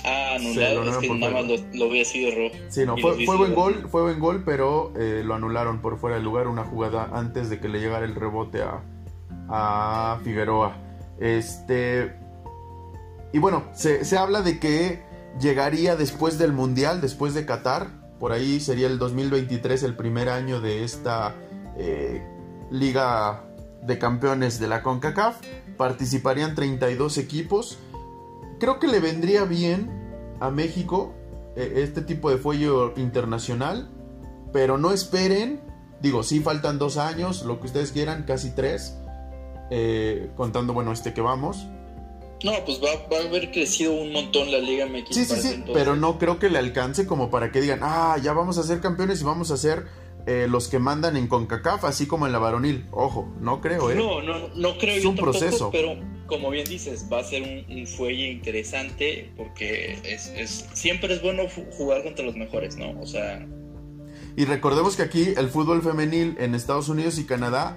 [0.04, 1.56] Ah, anulado, es que nada más lo,
[1.88, 2.64] lo, así de rojo.
[2.68, 6.22] Sí, no, fue, buen gol, fue buen gol, pero eh, lo anularon por fuera de
[6.22, 8.82] lugar, una jugada antes de que le llegara el rebote a,
[9.48, 10.76] a Figueroa.
[11.18, 12.16] Este.
[13.32, 15.02] Y bueno, se, habla de que
[15.40, 17.88] llegaría después del Mundial, después de Qatar.
[18.18, 21.34] Por ahí sería el 2023 el primer año de esta
[21.76, 22.26] eh,
[22.70, 23.44] Liga
[23.82, 25.36] de Campeones de la CONCACAF.
[25.76, 27.78] Participarían 32 equipos.
[28.58, 31.14] Creo que le vendría bien a México
[31.54, 33.90] eh, este tipo de fuelle internacional.
[34.52, 35.60] Pero no esperen.
[36.00, 38.96] Digo, sí faltan dos años, lo que ustedes quieran, casi tres.
[39.70, 41.66] Eh, contando, bueno, este que vamos.
[42.44, 45.14] No, pues va, a haber crecido un montón la Liga MX.
[45.14, 48.32] Sí, sí, sí, pero no creo que le alcance como para que digan, ah, ya
[48.32, 49.86] vamos a ser campeones y vamos a ser
[50.26, 52.86] eh, los que mandan en CONCACAF, así como en la varonil.
[52.92, 53.96] Ojo, no creo, ¿eh?
[53.96, 54.96] No, no, no creo.
[54.96, 55.70] Es un proceso.
[55.72, 55.96] Pero
[56.28, 61.44] como bien dices, va a ser un, fuelle interesante porque es, es, siempre es bueno
[61.76, 63.00] jugar contra los mejores, ¿no?
[63.00, 63.44] O sea...
[64.36, 67.76] Y recordemos que aquí el fútbol femenil en Estados Unidos y Canadá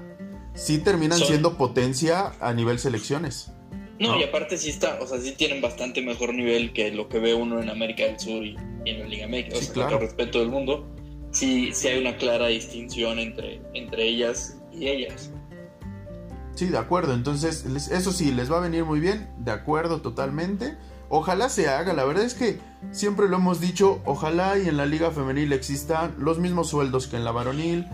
[0.54, 3.52] sí terminan siendo potencia a nivel selecciones.
[4.00, 7.20] No, y aparte sí está, o sea, sí tienen bastante mejor nivel que lo que
[7.20, 9.58] ve uno en América del Sur y, en la Liga México.
[9.58, 9.92] o sea, claro.
[9.92, 10.88] con respeto del mundo,
[11.30, 15.32] sí, sí hay una clara distinción entre, entre ellas y ellas.
[16.56, 17.14] Sí, de acuerdo.
[17.14, 20.78] Entonces, eso sí, les va a venir muy bien, de acuerdo totalmente.
[21.10, 22.60] Ojalá se haga, la verdad es que
[22.92, 27.18] siempre lo hemos dicho, ojalá y en la liga femenil existan los mismos sueldos que
[27.18, 27.86] en la varonil,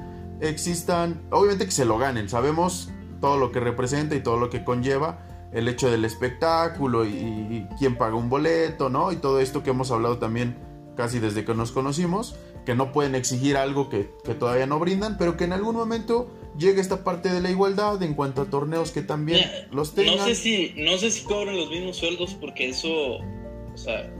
[0.41, 4.63] existan, obviamente que se lo ganen, sabemos todo lo que representa y todo lo que
[4.63, 9.12] conlleva el hecho del espectáculo y, quién paga un boleto, ¿no?
[9.12, 10.58] Y todo esto que hemos hablado también
[10.95, 15.17] casi desde que nos conocimos, que no pueden exigir algo que, que todavía no brindan,
[15.17, 18.91] pero que en algún momento llegue esta parte de la igualdad en cuanto a torneos
[18.91, 20.17] que también los tengan.
[20.17, 24.12] No sé si, no sé si cobran los mismos sueldos porque eso, o sea,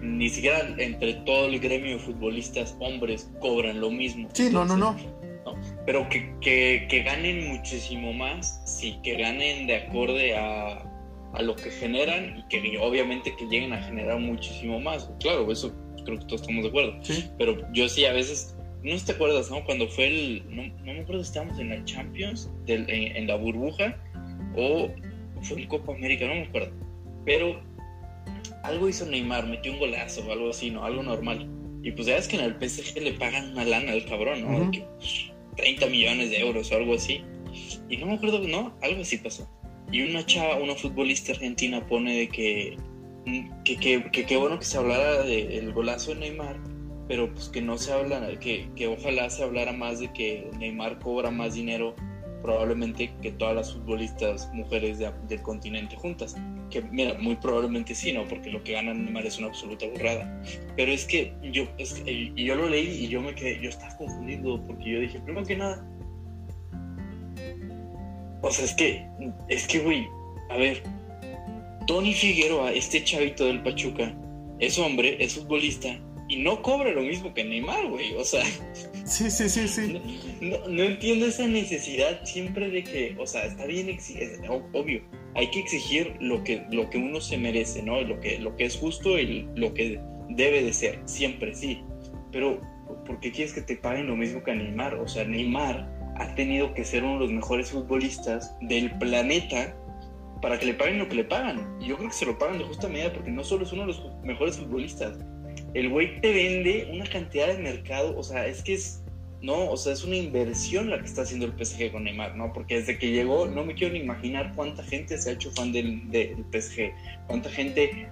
[0.00, 4.28] ni siquiera entre todo el gremio de futbolistas hombres cobran lo mismo.
[4.32, 4.94] Sí, no, no, no.
[5.86, 10.82] Pero que, que, que, ganen muchísimo más, sí, que ganen de acorde a,
[11.32, 15.10] a lo que generan y que obviamente que lleguen a generar muchísimo más.
[15.20, 16.98] Claro, eso creo que todos estamos de acuerdo.
[17.02, 17.30] Sí.
[17.38, 19.64] Pero yo sí a veces no te acuerdas, ¿no?
[19.64, 20.44] Cuando fue el.
[20.48, 23.96] No, me acuerdo si estábamos en la Champions, del, en, la burbuja,
[24.56, 24.90] o
[25.42, 26.70] fue en Copa América, no me acuerdo.
[27.24, 27.62] Pero
[28.62, 30.84] algo hizo Neymar, metió un golazo o algo así, ¿no?
[30.84, 31.48] Algo normal.
[31.82, 34.70] Y pues ya es que en el PSG le pagan una lana al cabrón, ¿no?
[35.56, 37.22] 30 millones de euros o algo así.
[37.88, 38.76] Y no me acuerdo, ¿no?
[38.82, 39.48] Algo así pasó.
[39.92, 42.76] Y una chava, una futbolista argentina pone de que.
[43.64, 46.58] Que qué bueno que se hablara del golazo de Neymar
[47.08, 50.98] pero pues que no se habla, que, que ojalá se hablara más de que Neymar
[51.00, 51.94] cobra más dinero
[52.44, 56.36] probablemente que todas las futbolistas mujeres del continente juntas.
[56.70, 58.28] Que mira, muy probablemente sí, ¿no?
[58.28, 60.42] Porque lo que gana Neymar es una absoluta burrada.
[60.76, 61.64] Pero es que yo,
[62.04, 65.46] y yo lo leí y yo me quedé, yo estaba confundido porque yo dije, primero
[65.46, 65.88] que nada,
[68.42, 69.06] o sea, es que,
[69.48, 70.06] es que, güey,
[70.50, 70.82] a ver,
[71.86, 74.14] Tony Figueroa, este chavito del Pachuca,
[74.58, 78.14] es hombre, es futbolista, y no cobra lo mismo que Neymar, güey.
[78.14, 78.44] O sea.
[79.04, 80.00] Sí, sí, sí, sí.
[80.40, 83.96] No, entiendo esa necesidad siempre de que, o sea, está bien,
[84.72, 85.02] obvio,
[85.34, 88.00] hay que exigir lo que, lo que uno se merece, ¿no?
[88.00, 91.82] Lo que, lo que es justo y lo que debe de ser, siempre sí.
[92.32, 92.60] Pero,
[93.06, 94.94] ¿por qué quieres que te paguen lo mismo que a Neymar?
[94.94, 99.76] O sea, Neymar ha tenido que ser uno de los mejores futbolistas del planeta
[100.40, 101.76] para que le paguen lo que le pagan.
[101.80, 103.82] Y yo creo que se lo pagan de justa medida porque no solo es uno
[103.82, 105.18] de los mejores futbolistas,
[105.74, 109.02] el güey te vende una cantidad de mercado, o sea, es que es,
[109.42, 112.52] no, o sea, es una inversión la que está haciendo el PSG con Neymar, ¿no?
[112.52, 115.72] Porque desde que llegó, no me quiero ni imaginar cuánta gente se ha hecho fan
[115.72, 116.02] del,
[116.52, 116.92] PSG,
[117.26, 118.08] cuánta gente,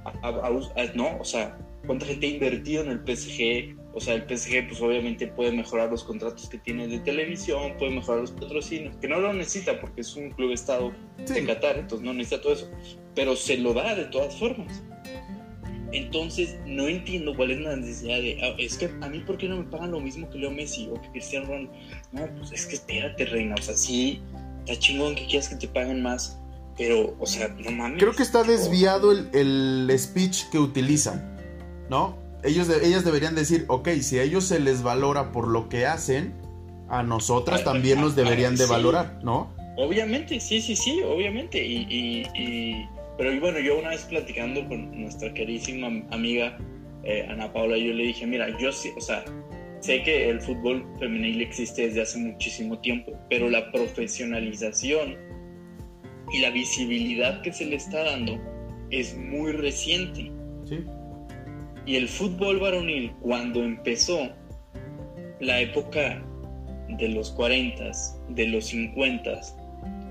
[0.95, 4.81] no, o sea, cuánta gente ha invertido en el PSG, o sea, el PSG pues
[4.81, 9.21] obviamente puede mejorar los contratos que tiene de televisión, puede mejorar los patrocinios, que no
[9.21, 12.71] lo necesita porque es un club estado de Qatar, entonces no necesita todo eso,
[13.15, 14.83] pero se lo da de todas formas.
[15.93, 18.39] Entonces, no entiendo cuál es la necesidad de.
[18.43, 20.89] Ah, es que a mí, ¿por qué no me pagan lo mismo que Leo Messi
[20.91, 21.73] o que Cristiano Ronaldo?
[22.13, 23.55] No, pues es que espérate, reina.
[23.59, 24.23] O sea, sí,
[24.65, 26.41] está chingón que quieras que te paguen más,
[26.79, 27.99] pero, o sea, no mames.
[27.99, 31.37] Creo que está desviado el, speech que utilizan,
[31.91, 32.17] ¿no?
[32.43, 36.35] Ellos ellas deberían decir, ok, si a ellos se les valora por lo que hacen,
[36.89, 39.55] a nosotras también nos deberían de valorar, ¿no?
[39.77, 41.63] Obviamente, sí, sí, sí, obviamente.
[41.63, 42.87] y
[43.19, 46.59] pero bueno, yo una vez platicando con nuestra queridísima amiga
[47.05, 49.25] eh, Ana Paula, yo le dije, mira, yo sí, o sea,
[49.81, 55.17] sé que el fútbol femenil existe desde hace muchísimo tiempo, pero la profesionalización
[56.33, 58.41] y la visibilidad que se le está dando
[58.91, 60.31] es muy reciente.
[60.65, 60.85] Sí.
[61.85, 64.31] Y el fútbol varonil, cuando empezó
[65.41, 66.23] la época
[66.89, 67.91] de los 40,
[68.29, 69.41] de los 50,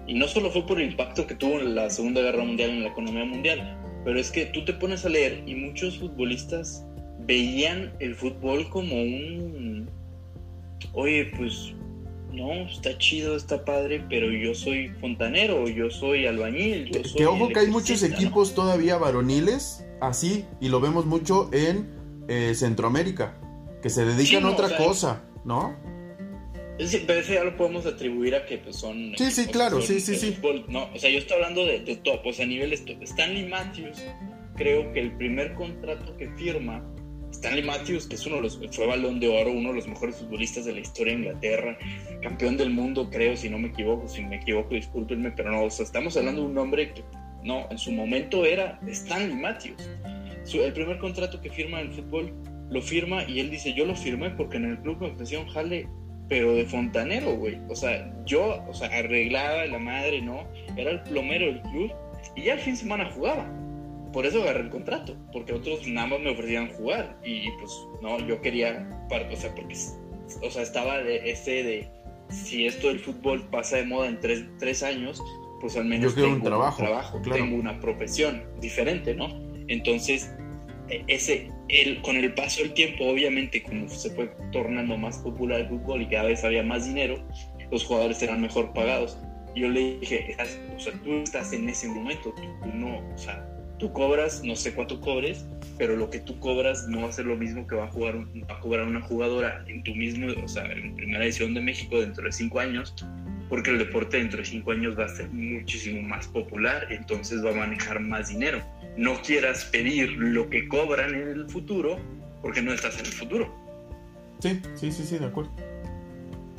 [0.07, 2.89] y no solo fue por el impacto que tuvo la Segunda Guerra Mundial en la
[2.89, 6.85] economía mundial, pero es que tú te pones a leer y muchos futbolistas
[7.19, 9.89] veían el fútbol como un...
[10.93, 11.73] Oye, pues
[12.33, 16.89] no, está chido, está padre, pero yo soy fontanero, yo soy albañil.
[16.91, 21.49] Yo soy que ojo que hay muchos equipos todavía varoniles así, y lo vemos mucho
[21.53, 21.89] en
[22.27, 23.37] eh, Centroamérica,
[23.81, 25.75] que se dedican a otra cosa, ¿no?
[27.05, 29.13] Pero eso ya lo podemos atribuir a que pues, son.
[29.17, 30.37] Sí, sí, claro, sí, sí, sí.
[30.67, 33.01] no, o sea, yo estoy hablando de, top, o sea, a niveles top.
[33.03, 34.03] Stanley Matthews,
[34.55, 36.83] creo que el primer contrato que firma,
[37.31, 40.17] Stanley Matthews, que es uno de los, fue balón de oro, uno de los mejores
[40.17, 41.77] futbolistas de la historia de Inglaterra,
[42.21, 45.69] campeón del mundo, creo, si no me equivoco, si me equivoco, discúlpenme, pero no, o
[45.69, 47.03] sea, estamos hablando de un hombre que,
[47.43, 49.89] no, en su momento era Stanley Matthews.
[50.53, 52.33] el primer contrato que firma en el fútbol
[52.69, 55.87] lo firma y él dice, yo lo firmé porque en el club me ofrecieron jale
[56.31, 57.59] pero de fontanero, güey.
[57.67, 60.47] O sea, yo, o sea, arreglaba la madre, ¿no?
[60.77, 61.91] Era el plomero del club
[62.37, 63.51] y ya al fin de semana jugaba.
[64.13, 68.17] Por eso agarré el contrato, porque otros nada más me ofrecían jugar y pues no,
[68.25, 69.75] yo quería, o sea, porque,
[70.41, 71.89] o sea, estaba de ese de,
[72.29, 75.21] si esto del fútbol pasa de moda en tres, tres años,
[75.59, 79.27] pues al menos yo tengo un trabajo, trabajo tengo una profesión diferente, ¿no?
[79.67, 80.33] Entonces,
[81.07, 85.67] ese, el, con el paso del tiempo, obviamente, como se fue tornando más popular el
[85.67, 87.23] fútbol y cada vez había más dinero,
[87.71, 89.17] los jugadores eran mejor pagados.
[89.55, 90.35] Yo le dije,
[90.75, 93.45] o sea, tú estás en ese momento, tú, no, o sea,
[93.81, 95.43] tú cobras, no sé cuánto cobres,
[95.79, 98.15] pero lo que tú cobras no va a ser lo mismo que va a, jugar,
[98.15, 101.99] va a cobrar una jugadora en tu mismo, o sea, en primera edición de México
[101.99, 102.93] dentro de cinco años,
[103.49, 107.49] porque el deporte dentro de cinco años va a ser muchísimo más popular, entonces va
[107.49, 108.61] a manejar más dinero.
[108.97, 111.97] No quieras pedir lo que cobran en el futuro,
[112.43, 113.51] porque no estás en el futuro.
[114.41, 115.51] Sí, sí, sí, sí, de acuerdo.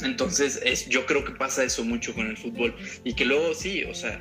[0.02, 2.74] Entonces, es, yo creo que pasa eso mucho con el fútbol.
[3.04, 4.20] Y que luego sí, o sea,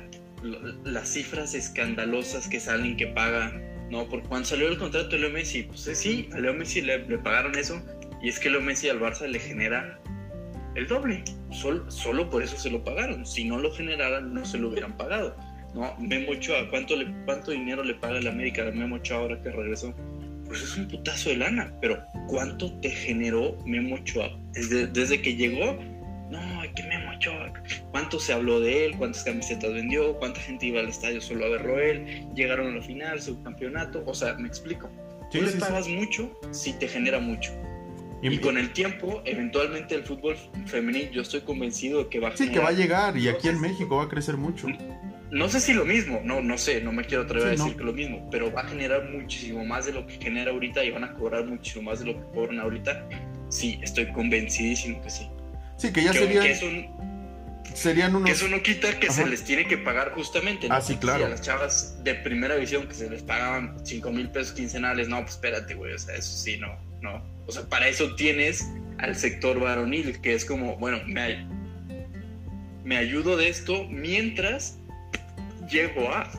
[0.84, 3.52] las cifras escandalosas que salen que paga,
[3.90, 4.08] ¿no?
[4.08, 6.98] Porque cuando salió el contrato de Leo Messi, pues eh, sí, a Leo Messi le,
[7.18, 7.80] pagaron eso.
[8.22, 10.00] Y es que Leo Messi al Barça le genera
[10.74, 11.24] el doble.
[11.50, 13.26] Sol, solo por eso se lo pagaron.
[13.26, 15.36] Si no lo generaran, no se lo hubieran pagado.
[15.74, 15.96] ¿no?
[15.98, 19.50] Memo Ochoa, ¿cuánto, le, ¿cuánto dinero le paga la América a Memo Ochoa ahora que
[19.50, 19.94] regresó?
[20.52, 24.38] pues es un putazo de lana, pero ¿cuánto te generó Memo Ochoa?
[24.52, 25.78] Desde, desde que llegó,
[26.30, 26.38] no,
[26.76, 27.01] que Memo
[28.12, 28.96] ¿cuánto se habló de él?
[28.98, 30.18] ¿Cuántas camisetas vendió?
[30.18, 32.28] ¿Cuánta gente iba al estadio solo a verlo él?
[32.34, 34.90] Llegaron a la final, su campeonato, o sea, me explico.
[35.30, 37.52] Tú le pagas mucho si te genera mucho.
[38.20, 42.36] Y, con el tiempo, eventualmente el fútbol femenil, yo estoy convencido de que va a
[42.36, 44.68] Sí, que va a llegar y aquí en México va a crecer mucho
[45.32, 47.82] no sé si lo mismo, no, no sé, no me quiero atrever a decir que
[47.82, 51.04] lo mismo, pero va a generar muchísimo más de lo que genera ahorita y van
[51.04, 53.08] a cobrar muchísimo más de lo que cobran ahorita.
[53.48, 55.30] Sí, estoy convencidísimo que sí.
[55.78, 56.44] Sí, que ya serían,
[57.74, 58.26] serían unos...
[58.26, 60.68] Que eso no quita que se les tiene que pagar justamente.
[60.68, 60.74] ¿no?
[60.74, 61.26] Ah, sí, claro.
[61.26, 65.20] a las chavas de primera visión que se les pagaban 5 mil pesos quincenales, no,
[65.20, 67.22] pues espérate, güey, o sea, eso sí, no, no.
[67.46, 71.46] O sea, para eso tienes al sector varonil, que es como, bueno, me,
[72.84, 74.78] me ayudo de esto mientras
[75.70, 76.30] llego a.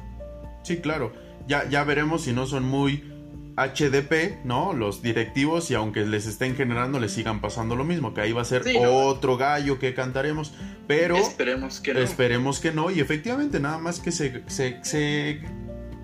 [0.64, 1.14] Sí, claro.
[1.48, 3.13] Ya, ya veremos si no son muy
[3.56, 4.74] HDP, ¿no?
[4.74, 8.42] Los directivos y aunque les estén generando, les sigan pasando lo mismo, que ahí va
[8.42, 10.54] a ser otro gallo que cantaremos,
[10.88, 12.00] pero esperemos que no.
[12.00, 15.42] Esperemos que no y efectivamente nada más que se, se,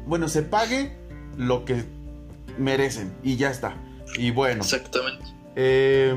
[0.06, 0.92] bueno, se pague
[1.38, 1.84] lo que
[2.58, 3.76] merecen y ya está.
[4.18, 4.62] Y bueno.
[4.62, 5.26] Exactamente.
[5.56, 6.16] Eh,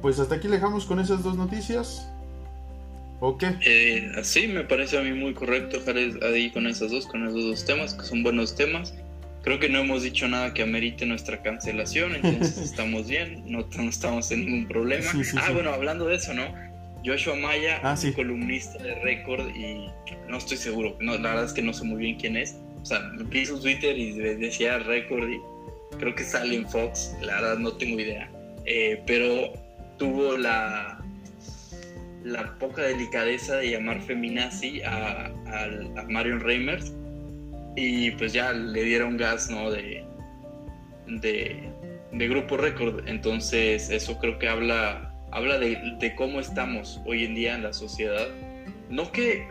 [0.00, 2.08] pues hasta aquí le dejamos con esas dos noticias.
[3.20, 3.56] ¿O qué?
[3.66, 7.42] Eh, así me parece a mí muy correcto dejar ahí con esos dos, con esos
[7.42, 8.94] dos temas, que son buenos temas.
[9.42, 14.30] Creo que no hemos dicho nada que amerite nuestra cancelación, entonces estamos bien, no, estamos
[14.30, 15.10] en ningún problema.
[15.36, 16.52] ah, bueno, hablando de eso, ¿no?
[17.04, 19.88] Joshua Maya, ah, columnista de Record y
[20.28, 22.56] no estoy seguro, no, la verdad es que no sé muy bien quién es.
[22.82, 25.40] O sea, vi su Twitter y decía Record y
[25.98, 28.30] creo que sale en Fox, la verdad no tengo idea.
[28.66, 29.52] Eh, pero
[29.96, 30.98] tuvo la,
[32.24, 36.92] la poca delicadeza de llamar feminazi a, a, Marion Reimers
[37.78, 39.70] y pues ya le dieron gas, ¿no?
[39.70, 40.04] De,
[41.06, 43.08] de, Grupo Record.
[43.08, 47.72] Entonces eso creo que habla, habla de, de, cómo estamos hoy en día en la
[47.72, 48.26] sociedad.
[48.90, 49.46] No que,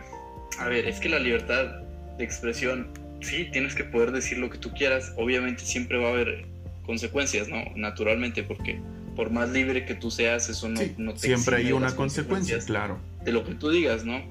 [0.58, 1.82] a ver, es que la libertad
[2.18, 2.88] de expresión,
[3.20, 5.12] sí, tienes que poder decir lo que tú quieras.
[5.16, 6.46] Obviamente siempre va a haber
[6.84, 7.64] consecuencias, ¿no?
[7.76, 8.80] Naturalmente, porque
[9.18, 13.00] por más libre que tú seas, eso no, no te Siempre hay una consecuencia, claro.
[13.24, 14.22] De lo que tú digas, ¿no?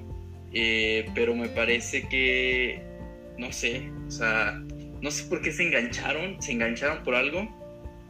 [0.52, 2.80] Eh, pero me parece que,
[3.38, 4.60] no sé, o sea,
[5.00, 7.48] no sé por qué se engancharon, se engancharon por algo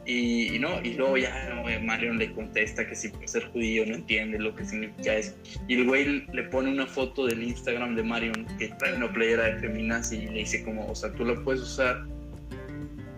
[0.05, 4.55] y, no, y luego ya Marion le contesta que si ser judío no entiende lo
[4.55, 5.35] que significa eso.
[5.67, 9.43] Y el güey le pone una foto del Instagram de Marion que trae una playera
[9.43, 12.07] de feminas y le dice como, o sea, tú la puedes usar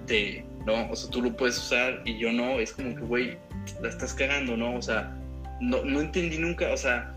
[0.08, 3.38] de, no, o sea, tú lo puedes usar y yo no, es como que, güey,
[3.82, 4.76] la estás cagando, ¿no?
[4.76, 5.17] O sea,
[5.62, 7.15] no, no entendí nunca, o sea,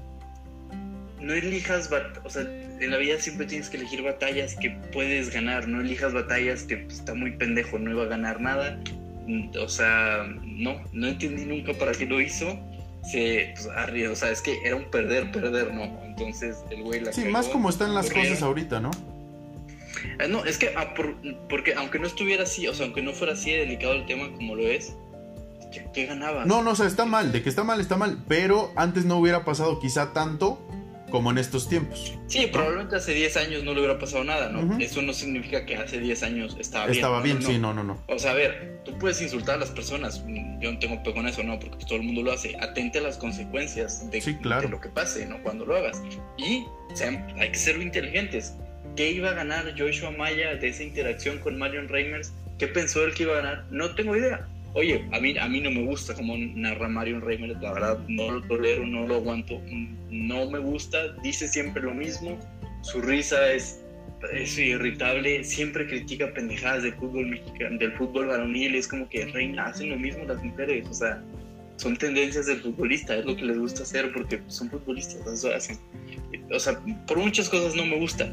[1.20, 1.90] no elijas,
[2.24, 6.12] o sea, en la vida siempre tienes que elegir batallas que puedes ganar, no elijas
[6.12, 8.78] batallas que pues, está muy pendejo, no iba a ganar nada.
[9.58, 12.58] O sea, no, no entendí nunca para qué lo hizo.
[13.10, 13.66] Se, pues,
[14.10, 15.84] o sea, es que era un perder, perder, ¿no?
[16.04, 18.90] Entonces el güey la Sí, más como están las cosas ahorita, ¿no?
[20.18, 20.94] Eh, no, es que, ah,
[21.48, 24.54] porque aunque no estuviera así, o sea, aunque no fuera así delicado el tema como
[24.54, 24.94] lo es,
[25.92, 26.44] ¿qué, ganaba?
[26.44, 29.16] No, no, o sea, está mal, de que está mal, está mal, pero antes no
[29.18, 30.60] hubiera pasado quizá tanto
[31.14, 32.18] como en estos tiempos.
[32.26, 34.76] Sí, probablemente hace 10 años no le hubiera pasado nada, ¿no?
[34.80, 36.96] Eso no significa que hace 10 años estaba bien.
[36.96, 38.02] Estaba bien, sí, no, no, no.
[38.08, 40.24] O sea, a ver, tú puedes insultar a las personas,
[40.58, 41.60] yo no tengo pego en eso, ¿no?
[41.60, 42.56] Porque todo el mundo lo hace.
[42.60, 45.40] Atente a las consecuencias de, de lo que pase, ¿no?
[45.44, 46.02] Cuando lo hagas.
[46.36, 46.64] Y
[47.38, 48.54] hay que ser inteligentes.
[48.96, 52.32] ¿Qué iba a ganar Joshua Maya de esa interacción con Marion Reimers?
[52.58, 53.66] ¿Qué pensó él que iba a ganar?
[53.70, 54.48] No tengo idea.
[54.74, 58.30] Oye, a mí, a mí no me gusta como narra Marion Reimers, la verdad no
[58.32, 59.60] lo tolero, no lo aguanto,
[60.10, 62.38] no me gusta, dice siempre lo mismo,
[62.82, 63.80] su risa es
[64.32, 69.66] es irritable, siempre critica pendejadas del fútbol mexicano, del fútbol varonil, es como que reina,
[69.66, 71.22] hacen lo mismo las mujeres, o sea,
[71.76, 75.78] son tendencias del futbolista, es lo que les gusta hacer porque son futbolistas, eso hacen.
[76.52, 78.30] O sea, por muchas cosas no me gusta.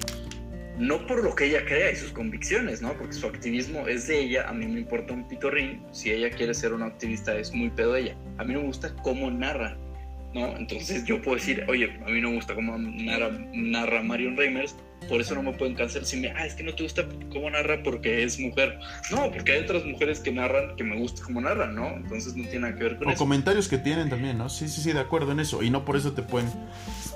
[0.81, 2.97] No por lo que ella crea y sus convicciones, ¿no?
[2.97, 6.55] Porque su activismo es de ella, a mí me importa un pitorrín, si ella quiere
[6.55, 8.17] ser una activista es muy pedo ella.
[8.39, 9.77] A mí no me gusta cómo narra,
[10.33, 10.57] ¿no?
[10.57, 14.75] Entonces yo puedo decir, oye, a mí no me gusta cómo narra, narra Marion Reimers,
[15.07, 17.49] por eso no me pueden cancelar si me, ah, es que no te gusta cómo
[17.49, 18.79] narra porque es mujer.
[19.09, 21.87] No, porque hay otras mujeres que narran que me gusta cómo narran, ¿no?
[21.87, 23.19] Entonces no tiene nada que ver con o eso.
[23.19, 24.49] comentarios que tienen también, ¿no?
[24.49, 25.63] Sí, sí, sí, de acuerdo en eso.
[25.63, 26.49] Y no por eso te pueden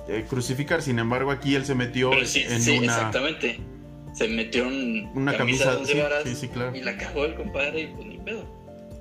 [0.07, 0.81] eh, crucificar.
[0.81, 2.45] Sin embargo, aquí él se metió en sí,
[2.77, 2.85] una...
[2.85, 3.59] exactamente.
[4.13, 6.75] Se metió en una camisa, de varas sí, sí, claro.
[6.75, 8.45] y la cagó el compadre y pues ni pedo.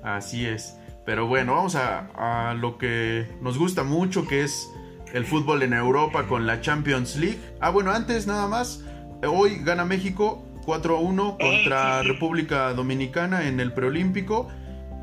[0.03, 0.77] Así es.
[1.05, 4.69] Pero bueno, vamos a, a lo que nos gusta mucho, que es
[5.13, 7.39] el fútbol en Europa con la Champions League.
[7.59, 8.83] Ah, bueno, antes nada más,
[9.27, 14.47] hoy gana México 4-1 contra República Dominicana en el preolímpico.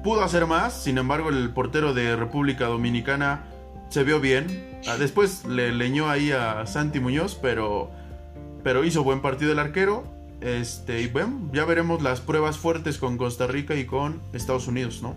[0.02, 3.44] Pudo hacer más, sin embargo el portero de República Dominicana
[3.88, 4.80] se vio bien.
[4.88, 7.90] Ah, después le leñó ahí a Santi Muñoz, pero,
[8.64, 10.04] pero hizo buen partido el arquero.
[10.40, 15.00] Este, y bueno, ya veremos las pruebas fuertes con Costa Rica y con Estados Unidos,
[15.02, 15.14] ¿no?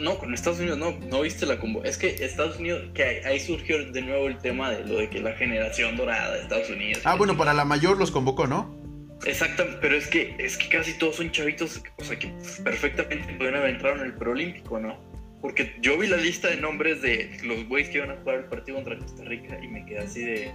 [0.00, 1.84] No, con Estados Unidos no, no viste la combo.
[1.84, 5.20] Es que Estados Unidos, que ahí, surgió de nuevo el tema de lo de que
[5.20, 7.02] la generación dorada de Estados Unidos.
[7.04, 8.82] Ah, bueno, para la mayor los convocó, ¿no?
[9.26, 12.32] Exacto, pero es que, es que casi todos son chavitos, o sea, que
[12.62, 14.98] perfectamente pueden haber entrado en el preolímpico, ¿no?
[15.40, 18.44] Porque yo vi la lista de nombres de los güeyes que iban a jugar el
[18.46, 20.52] partido contra Costa Rica y me quedé así de.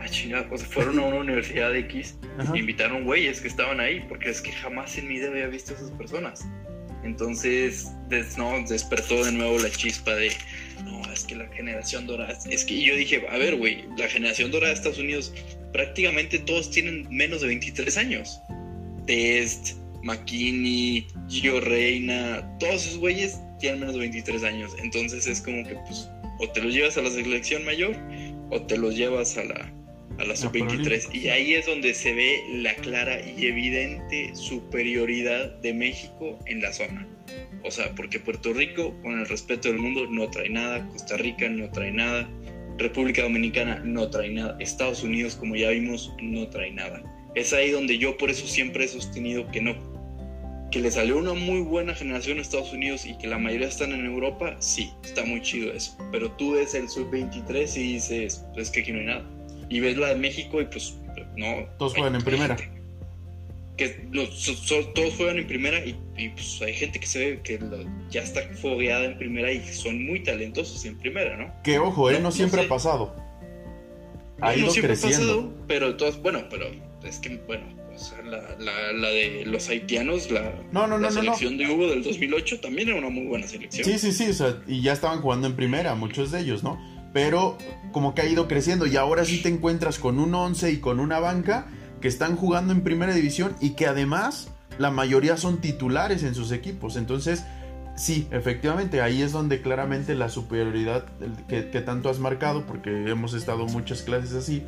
[0.00, 2.18] Ah, chingada, o sea, fueron a una universidad de X
[2.52, 5.72] e invitaron güeyes que estaban ahí, porque es que jamás en mi vida había visto
[5.72, 6.46] a esas personas.
[7.04, 7.90] Entonces,
[8.36, 10.30] no, despertó de nuevo la chispa de,
[10.84, 14.50] no, es que la generación dorada, es que yo dije, a ver, güey, la generación
[14.50, 15.32] dorada de Estados Unidos,
[15.72, 18.40] prácticamente todos tienen menos de 23 años.
[19.06, 24.72] Test, McKinney, Gio Reina, todos esos güeyes tienen menos de 23 años.
[24.82, 27.96] Entonces es como que, pues, o te los llevas a la selección mayor
[28.50, 29.72] o te los llevas a la,
[30.18, 31.14] a la sub-23.
[31.14, 36.72] Y ahí es donde se ve la clara y evidente superioridad de México en la
[36.72, 37.06] zona.
[37.62, 41.48] O sea, porque Puerto Rico, con el respeto del mundo, no trae nada, Costa Rica
[41.48, 42.28] no trae nada,
[42.76, 47.02] República Dominicana no trae nada, Estados Unidos, como ya vimos, no trae nada.
[47.34, 49.74] Es ahí donde yo por eso siempre he sostenido que no.
[50.70, 53.92] Que le salió una muy buena generación a Estados Unidos y que la mayoría están
[53.92, 55.96] en Europa, sí, está muy chido eso.
[56.12, 59.96] Pero tú ves el sub-23 y dices, pues que aquí no hay nada y ves
[59.96, 60.94] la de México y pues
[61.36, 61.66] no.
[61.78, 62.56] Todos juegan en primera.
[63.76, 63.88] Que
[64.94, 65.94] todos juegan en primera y,
[66.28, 67.58] pues hay gente que se ve que
[68.10, 71.52] ya está fogueada en primera y son muy talentosos en primera, ¿no?
[71.62, 72.20] Que ojo, ¿eh?
[72.20, 73.14] No, siempre ha pasado.
[74.40, 75.32] Ha ido siempre creciendo.
[75.32, 76.66] Ha pasado, pero todos, bueno, pero
[77.04, 77.64] es que, bueno,
[78.24, 82.88] la, la, de los haitianos, la, no, no, la selección de Hugo del 2008 también
[82.88, 83.84] era una muy buena selección.
[83.84, 86.78] Sí, sí, sí, o sea, y ya estaban jugando en primera, muchos de ellos, ¿no?
[87.14, 87.56] Pero
[87.92, 90.98] como que ha ido creciendo y ahora sí te encuentras con un 11 y con
[90.98, 91.68] una banca
[92.00, 94.48] que están jugando en primera división y que además
[94.78, 96.96] la mayoría son titulares en sus equipos.
[96.96, 97.44] Entonces,
[97.96, 101.06] sí, efectivamente, ahí es donde claramente la superioridad
[101.48, 104.64] que, tanto has marcado, porque hemos estado muchas clases así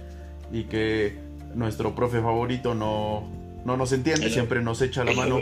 [0.53, 1.19] y que
[1.57, 3.29] nuestro profe favorito no,
[3.65, 5.41] no nos entiende, siempre nos echa la mano.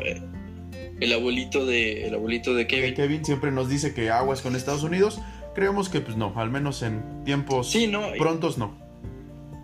[1.00, 2.94] El abuelito de, el abuelito de Kevin.
[2.94, 5.20] Kevin siempre nos dice que aguas con Estados Unidos
[5.54, 8.82] creemos que pues no, al menos en tiempos sí, no, prontos no.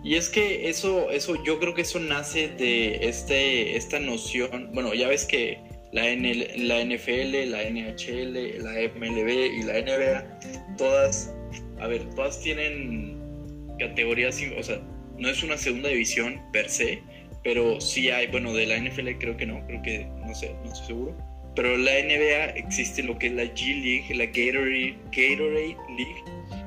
[0.03, 4.93] Y es que eso, eso, yo creo que eso nace de este, esta noción, bueno,
[4.95, 5.59] ya ves que
[5.91, 10.39] la, la NFL, la NHL, la MLB y la NBA,
[10.77, 11.35] todas,
[11.79, 13.21] a ver, todas tienen
[13.77, 14.81] categorías, o sea,
[15.19, 17.03] no es una segunda división per se,
[17.43, 20.71] pero sí hay, bueno, de la NFL creo que no, creo que, no sé, no
[20.71, 25.77] estoy seguro pero la NBA existe lo que es la G League, la Gatorade, Gatorade
[25.97, 26.23] League,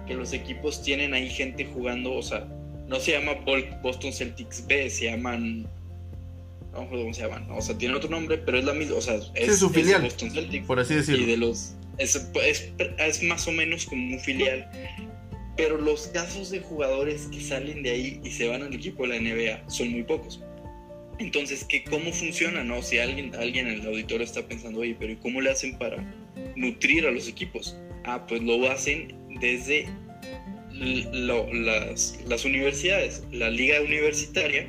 [0.07, 2.47] que los equipos tienen ahí gente jugando, o sea,
[2.87, 3.33] no se llama
[3.83, 5.67] Boston Celtics B, se llaman
[6.73, 9.01] no me cómo se llaman, o sea, tienen otro nombre, pero es la misma, o
[9.01, 10.67] sea, es, su filial, Boston Celtics.
[10.67, 11.23] Por así decirlo.
[11.23, 14.69] Y de los, es, es, es, más o menos como un filial.
[15.57, 19.09] Pero los casos de jugadores que salen de ahí y se van al equipo de
[19.11, 20.43] la NBA son muy pocos.
[21.19, 22.65] Entonces, ¿qué, ¿cómo funciona?
[22.65, 22.83] No?
[22.83, 25.97] Si alguien, alguien en el auditorio está pensando, oye, pero ¿cómo le hacen para
[26.57, 27.77] nutrir a los equipos?
[28.05, 29.87] Ah, pues lo hacen desde
[30.73, 33.23] las, las universidades.
[33.31, 34.69] La liga universitaria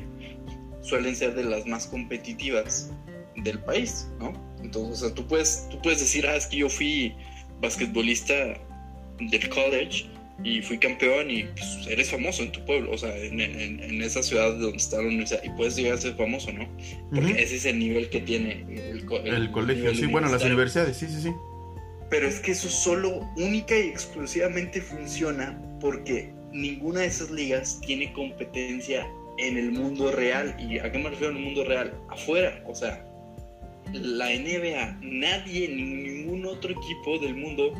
[0.81, 2.91] suelen ser de las más competitivas
[3.37, 4.33] del país, ¿no?
[4.63, 7.13] Entonces, o sea, tú puedes, tú puedes decir, ah, es que yo fui
[7.61, 8.33] basquetbolista
[9.19, 10.05] del college
[10.43, 14.21] y fui campeón y pues, eres famoso en tu pueblo, o sea, en, en, esa
[14.21, 16.67] ciudad donde está la universidad y puedes llegar a ser famoso, ¿no?
[17.13, 21.07] Porque ese es el nivel que tiene el, el colegio, sí, bueno, las universidades, sí,
[21.07, 21.31] sí, sí.
[22.09, 28.13] Pero es que eso solo, única y exclusivamente funciona porque ninguna de esas ligas tiene
[28.13, 29.07] competencia
[29.37, 30.55] en el mundo real.
[30.59, 31.93] ¿Y a qué me refiero en el mundo real?
[32.09, 33.03] Afuera, o sea,
[33.93, 37.73] la NBA, nadie, ningún otro equipo del mundo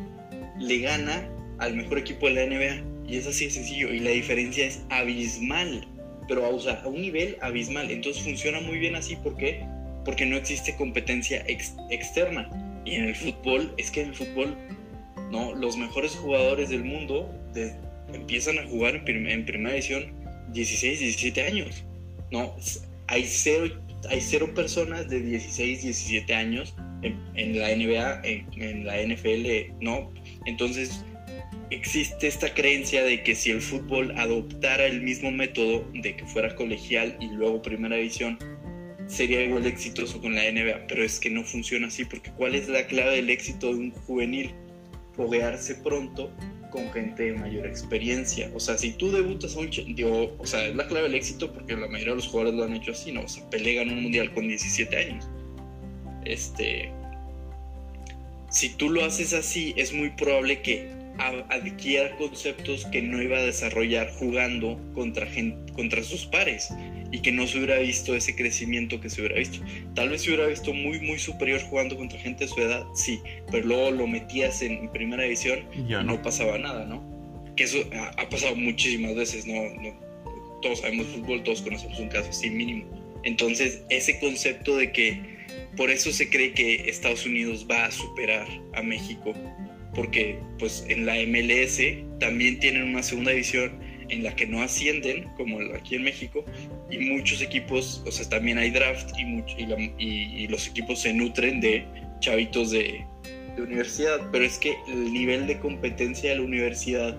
[0.60, 1.30] le gana
[1.60, 3.08] al mejor equipo de la NBA.
[3.08, 3.94] Y es así de sencillo.
[3.94, 5.88] Y la diferencia es abismal.
[6.28, 7.92] Pero o sea, a un nivel abismal.
[7.92, 9.16] Entonces funciona muy bien así.
[9.16, 9.66] ¿Por qué?
[10.04, 12.50] Porque no existe competencia externa.
[12.86, 14.56] Y en el fútbol, es que en el fútbol,
[15.32, 17.34] no, los mejores jugadores del mundo
[18.14, 20.14] empiezan a jugar en, en primera edición
[20.54, 21.84] 16, 17 años.
[22.32, 22.56] No,
[23.08, 23.72] hay cero
[24.10, 30.12] hay cero personas de 16, 17 años en, la NBA, en, la NFL, ¿no?
[30.46, 31.04] Entonces,
[31.76, 36.56] existe esta creencia de que si el fútbol adoptara el mismo método de que fuera
[36.56, 38.38] colegial y luego primera división,
[39.08, 42.68] sería igual exitoso con la NBA, pero es que no funciona así, porque ¿cuál es
[42.68, 44.52] la clave del éxito de un juvenil?
[45.16, 46.32] Foguearse pronto
[46.72, 48.52] con gente de mayor experiencia.
[48.54, 49.70] O sea, si tú debutas a un...
[49.70, 52.66] Digo, o sea, es la clave del éxito porque la mayoría de los jugadores lo
[52.66, 53.22] han hecho así, ¿no?
[53.22, 55.30] O sea, pelean un mundial con 17 años.
[56.26, 56.92] Este...
[58.50, 63.42] Si tú lo haces así, es muy probable que adquiera conceptos que no iba a
[63.42, 66.70] desarrollar jugando contra, gente, contra sus pares
[67.12, 69.60] y que no se hubiera visto ese crecimiento que se hubiera visto.
[69.94, 73.20] Tal vez se hubiera visto muy, muy superior jugando contra gente de su edad, sí,
[73.52, 76.22] pero luego lo metías en primera división y no.
[76.22, 77.04] pasaba nada, ¿no?
[77.56, 77.78] Que eso
[78.18, 79.56] ha, pasado muchísimas veces, ¿no?
[80.62, 82.86] Todos sabemos fútbol, todos conocemos un caso así mínimo.
[83.24, 85.36] Entonces, ese concepto de que
[85.78, 89.34] por eso se cree que Estados Unidos va a superar a México,
[89.96, 91.80] porque pues en la MLS
[92.20, 93.72] también tienen una segunda división
[94.10, 96.46] en la que no ascienden, como aquí en México,
[96.92, 101.86] y muchos equipos, o sea, también hay draft y, y, los equipos se nutren de
[102.20, 103.04] chavitos de,
[103.58, 107.18] universidad, pero es que el nivel de competencia de la universidad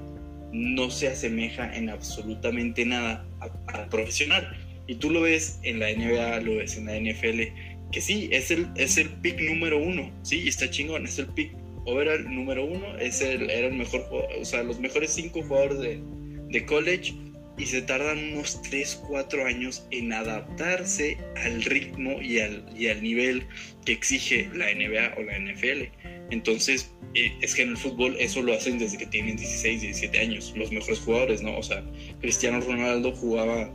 [0.53, 3.27] no se asemeja en absolutamente nada
[3.69, 4.55] al profesional.
[4.87, 7.41] Y tú lo ves en la NBA, lo ves en la NFL,
[7.91, 11.53] que sí, es el, es el pick número uno, sí, está chingón, es el pick
[11.87, 14.07] overall número uno, es el, era el mejor,
[14.39, 16.03] o sea, los mejores cinco jugadores de,
[16.49, 17.15] de college
[17.59, 23.03] y se tardan unos 3, 4 años en adaptarse al ritmo y al, y al
[23.03, 23.47] nivel
[23.85, 25.85] que exige la NBA o la NFL.
[26.31, 30.19] Entonces, eh, es que en el fútbol eso lo hacen desde que tienen 16, 17
[30.19, 31.57] años, los mejores jugadores, ¿no?
[31.57, 31.83] O sea,
[32.21, 33.71] Cristiano Ronaldo jugaba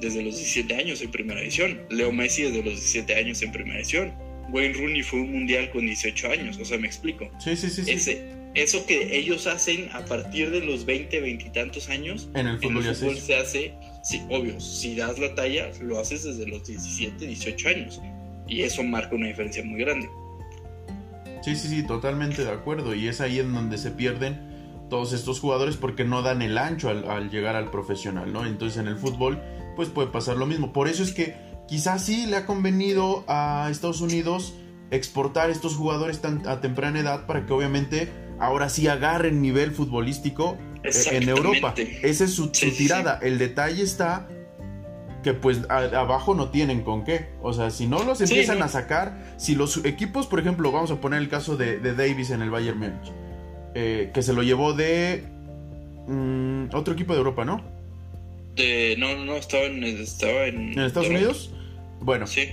[0.00, 3.78] desde los 17 años en primera edición, Leo Messi desde los 17 años en primera
[3.78, 4.12] edición,
[4.52, 7.30] Wayne Rooney fue un mundial con 18 años, o sea, me explico.
[7.38, 7.90] Sí, sí, sí.
[7.90, 8.24] Ese,
[8.54, 12.58] eso que ellos hacen a partir de los 20, 20 y tantos años, en el
[12.58, 17.68] fútbol, se hace, sí, obvio, si das la talla, lo haces desde los 17, 18
[17.68, 18.00] años.
[18.46, 20.08] Y eso marca una diferencia muy grande.
[21.42, 22.94] Sí, sí, sí, totalmente de acuerdo.
[22.94, 24.52] Y es ahí en donde se pierden
[24.90, 28.44] todos estos jugadores porque no dan el ancho al, al llegar al profesional, ¿no?
[28.44, 29.40] Entonces en el fútbol,
[29.74, 30.74] pues puede pasar lo mismo.
[30.74, 31.34] Por eso es que
[31.72, 34.52] quizás sí le ha convenido a Estados Unidos
[34.90, 40.58] exportar estos jugadores tan a temprana edad para que obviamente ahora sí agarren nivel futbolístico
[40.84, 41.72] eh, en Europa.
[42.02, 43.18] Esa es su, tirada.
[43.22, 44.28] El detalle está
[45.22, 47.30] que pues abajo no tienen con qué.
[47.40, 51.00] O sea, si no los empiezan a sacar, si los equipos, por ejemplo, vamos a
[51.00, 53.12] poner el caso de, Davis en el Bayern Múnich,
[53.74, 55.24] eh, que se lo llevó de
[56.06, 57.64] mm, otro equipo de Europa, ¿no?
[58.98, 61.54] no, no, estaba en, estaba en, ¿En Estados Unidos.
[62.02, 62.48] Bueno, sí.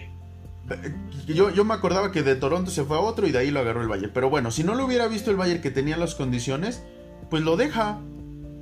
[1.28, 3.60] Yo, yo me acordaba que de Toronto se fue a otro y de ahí lo
[3.60, 4.12] agarró el Bayern.
[4.14, 6.84] Pero bueno, si no lo hubiera visto el Bayern que tenía las condiciones,
[7.30, 8.00] pues lo deja,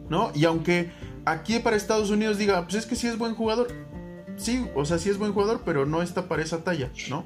[0.10, 0.32] ¿no?
[0.34, 0.92] Y aunque
[1.26, 3.68] aquí para Estados Unidos diga, pues es que sí es buen jugador.
[4.38, 7.26] Sí, o sea, sí es buen jugador, pero no está para esa talla, ¿no?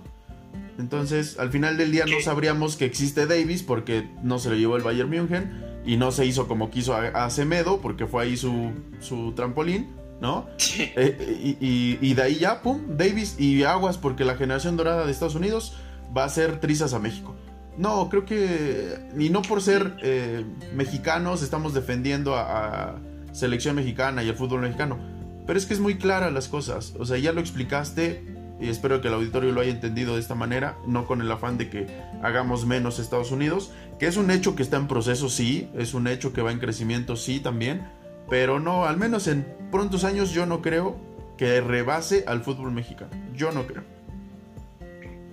[0.79, 4.77] Entonces, al final del día no sabríamos que existe Davis porque no se lo llevó
[4.77, 8.71] el Bayern München y no se hizo como quiso a, Semedo porque fue ahí su,
[8.99, 9.89] su trampolín.
[10.21, 10.47] ¿No?
[10.79, 15.35] Eh, y, de ahí ya, pum, Davis y aguas, porque la generación dorada de Estados
[15.35, 15.75] Unidos
[16.15, 17.35] va a ser trizas a México.
[17.77, 20.45] No, creo que, y no por ser eh,
[20.75, 22.99] mexicanos, estamos defendiendo a,
[23.31, 24.99] selección mexicana y al fútbol mexicano,
[25.47, 28.25] pero es que es muy clara las cosas, o sea, ya lo explicaste
[28.59, 31.57] y espero que el auditorio lo haya entendido de esta manera, no con el afán
[31.57, 31.87] de que
[32.21, 36.07] hagamos menos Estados Unidos, que es un hecho que está en proceso, sí, es un
[36.07, 37.87] hecho que va en crecimiento, sí, también,
[38.31, 40.97] pero no, al menos en prontos años yo no creo
[41.37, 43.11] que rebase al fútbol mexicano.
[43.35, 43.83] Yo no creo.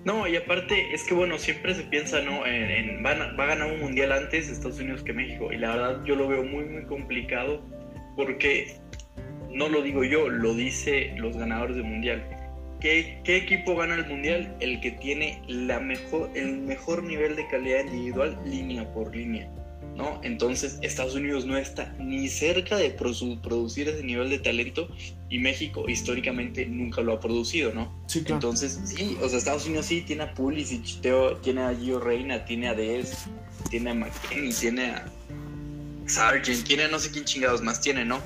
[0.03, 2.45] No, y aparte es que bueno, siempre se piensa, ¿no?
[2.45, 5.49] En, va a ganar un mundial antes Estados Unidos que México.
[5.53, 7.61] Y la verdad yo lo veo muy, muy complicado
[8.17, 8.75] porque
[9.49, 12.21] no lo digo yo, lo dice los ganadores del mundial.
[12.81, 14.57] ¿Qué, ¿Qué, equipo gana el mundial?
[14.59, 19.49] El que tiene la mejor, el mejor nivel de calidad individual línea por línea.
[19.99, 20.21] ¿No?
[20.23, 24.87] Entonces Estados Unidos no está ni cerca de producir ese nivel de talento
[25.29, 27.93] y México históricamente nunca lo ha producido, ¿no?
[28.07, 31.01] Sí, Entonces, sí, o sea, Estados Unidos sí tiene a Pulisic,
[31.41, 33.25] tiene a Gio Reina, tiene a Dez,
[33.69, 35.05] tiene a McKinney, tiene a
[36.07, 38.21] Sargent, tiene a no sé quién chingados más tiene, ¿no?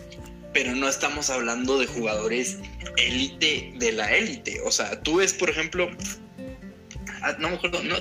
[0.53, 2.59] Pero no estamos hablando de jugadores
[2.97, 4.61] élite de la élite.
[4.63, 5.89] O sea, tú ves, por ejemplo,
[7.23, 7.95] ah, no me acuerdo, no,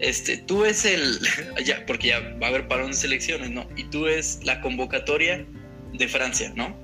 [0.00, 1.18] este, tú ves el,
[1.64, 3.66] ya, porque ya va a haber parón de selecciones, ¿no?
[3.76, 5.44] Y tú ves la convocatoria
[5.92, 6.74] de Francia, ¿no?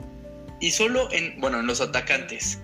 [0.61, 2.61] Y solo en, bueno, en los atacantes,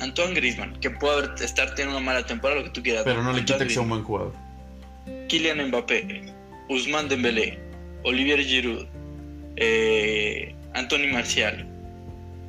[0.00, 3.04] Antoine Griezmann, que puede haber, estar teniendo una mala temporada, lo que tú quieras.
[3.04, 4.34] Pero no, le quita que sea un buen jugador.
[5.28, 6.32] Kylian Mbappé,
[6.68, 7.58] Ousmane Dembélé,
[8.04, 8.86] Olivier Giroud,
[9.56, 11.66] eh, Anthony Marcial.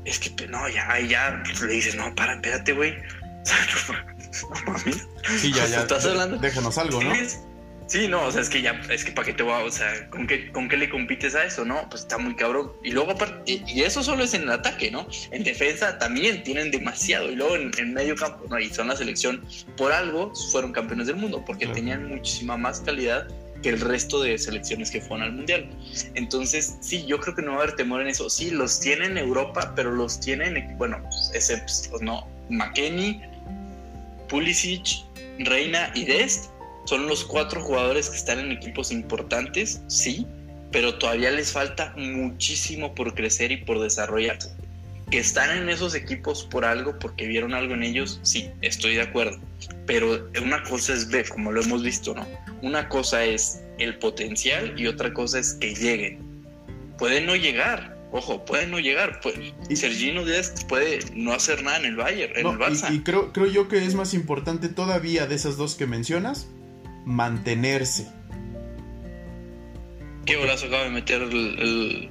[0.05, 2.95] Es que, no, ya, ya, le dices, no, para, espérate, güey.
[5.39, 5.81] Sí, ya, ya.
[5.81, 6.37] ¿Estás hablando?
[6.37, 7.13] Déjanos algo, ¿no?
[7.87, 10.09] Sí, no, o sea, es que ya, es que para qué te va, o sea,
[10.09, 11.87] ¿con qué, ¿con qué le compites a eso, no?
[11.89, 12.73] Pues está muy cabrón.
[12.83, 15.07] Y luego, aparte, y eso solo es en el ataque, ¿no?
[15.31, 17.31] En defensa también tienen demasiado.
[17.31, 18.59] Y luego en, medio campo, ¿no?
[18.59, 19.45] Y son la selección,
[19.77, 23.25] por algo fueron campeones del mundo, porque tenían muchísima más calidad
[23.63, 25.69] que el resto de selecciones que fueron al mundial.
[26.15, 28.29] Entonces, sí, yo creo que no va a haber temor en eso.
[28.29, 31.01] Sí, los tienen en Europa, pero los tienen, bueno,
[31.33, 33.21] excepto, pues, no, McKenny,
[34.27, 35.03] Pulisic,
[35.39, 36.51] Reina y Dest
[36.85, 40.25] son los cuatro jugadores que están en equipos importantes, sí,
[40.71, 44.51] pero todavía les falta muchísimo por crecer y por desarrollarse.
[45.11, 49.01] Que están en esos equipos por algo, porque vieron algo en ellos, sí, estoy de
[49.01, 49.37] acuerdo.
[49.85, 52.25] Pero una cosa es ver, como lo hemos visto, ¿no?
[52.61, 56.19] Una cosa es el potencial y otra cosa es que lleguen.
[56.97, 59.19] Pueden no llegar, Ojo, puede no llegar.
[59.21, 59.35] Pues,
[59.69, 62.93] y Sergino Díaz puede no hacer nada en el Bayern, en el Barça.
[62.93, 66.47] Y, creo, creo yo que es más importante todavía de esas dos que mencionas,
[67.05, 68.07] mantenerse.
[70.25, 72.09] Qué golazo acaba de meter el,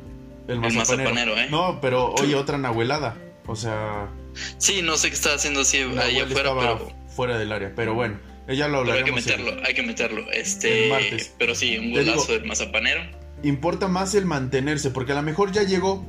[0.49, 1.39] el, mazapanero.
[1.39, 1.49] ¿eh?
[1.51, 3.17] No, pero oye, otra nahuelada.
[3.47, 4.11] O sea.
[4.59, 6.93] Sí, no sé qué estaba haciendo así ahí afuera, pero.
[7.09, 8.19] Fuera del área, pero bueno.
[8.49, 10.31] Ella lo pero hay que meterlo, hay que meterlo.
[10.31, 10.91] Este,
[11.37, 15.63] Pero sí, un golazo del mazapanero importa más el mantenerse, porque a lo mejor ya
[15.63, 16.05] llegó,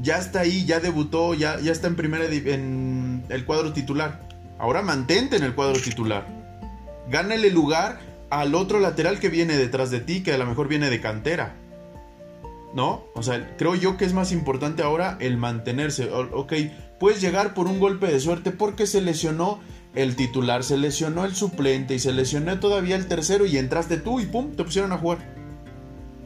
[0.00, 4.28] ya está ahí, ya debutó, ya, ya está en primera en el cuadro titular.
[4.58, 6.26] Ahora mantente en el cuadro titular.
[7.08, 8.00] Gánale lugar
[8.30, 11.56] al otro lateral que viene detrás de ti, que a lo mejor viene de cantera.
[12.72, 13.04] ¿No?
[13.14, 16.08] O sea, creo yo que es más importante ahora el mantenerse.
[16.12, 16.52] ok,
[17.00, 19.60] puedes llegar por un golpe de suerte porque se lesionó
[19.96, 24.20] el titular, se lesionó el suplente y se lesionó todavía el tercero y entraste tú
[24.20, 25.39] y pum, te pusieron a jugar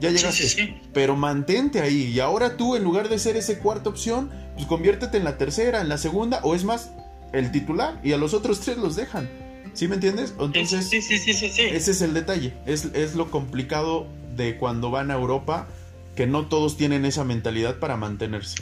[0.01, 0.81] ya llegaste.
[0.93, 2.13] Pero mantente ahí.
[2.13, 5.81] Y ahora tú, en lugar de ser esa cuarta opción, pues conviértete en la tercera,
[5.81, 6.91] en la segunda, o es más,
[7.33, 8.01] el titular.
[8.03, 9.29] Y a los otros tres los dejan.
[9.73, 10.35] ¿Sí me entiendes?
[10.39, 12.55] Entonces, ese es el detalle.
[12.65, 15.69] Es, es lo complicado de cuando van a Europa,
[16.15, 18.57] que no todos tienen esa mentalidad para mantenerse.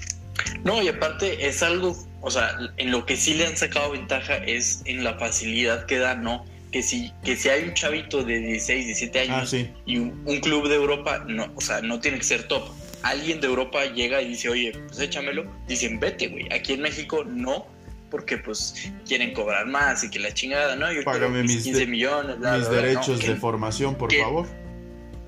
[0.64, 4.36] No, y aparte es algo, o sea, en lo que sí le han sacado ventaja
[4.36, 6.44] es en la facilidad que da, ¿no?
[6.72, 10.68] Que si, que si hay un chavito de 16, 17 años ah, y un, club
[10.68, 12.64] de Europa, no, o sea, no tiene que ser top.
[13.02, 15.44] Alguien de Europa llega y dice, oye, pues échamelo.
[15.68, 16.50] Dicen, vete, güey.
[16.52, 17.66] Aquí en México no,
[18.10, 20.90] porque pues quieren cobrar más y que la chingada, ¿no?
[20.92, 24.46] Yo Págame mis 15 millones, mis derechos de formación, por favor.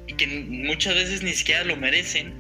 [0.07, 2.33] Y que muchas veces ni siquiera lo merecen.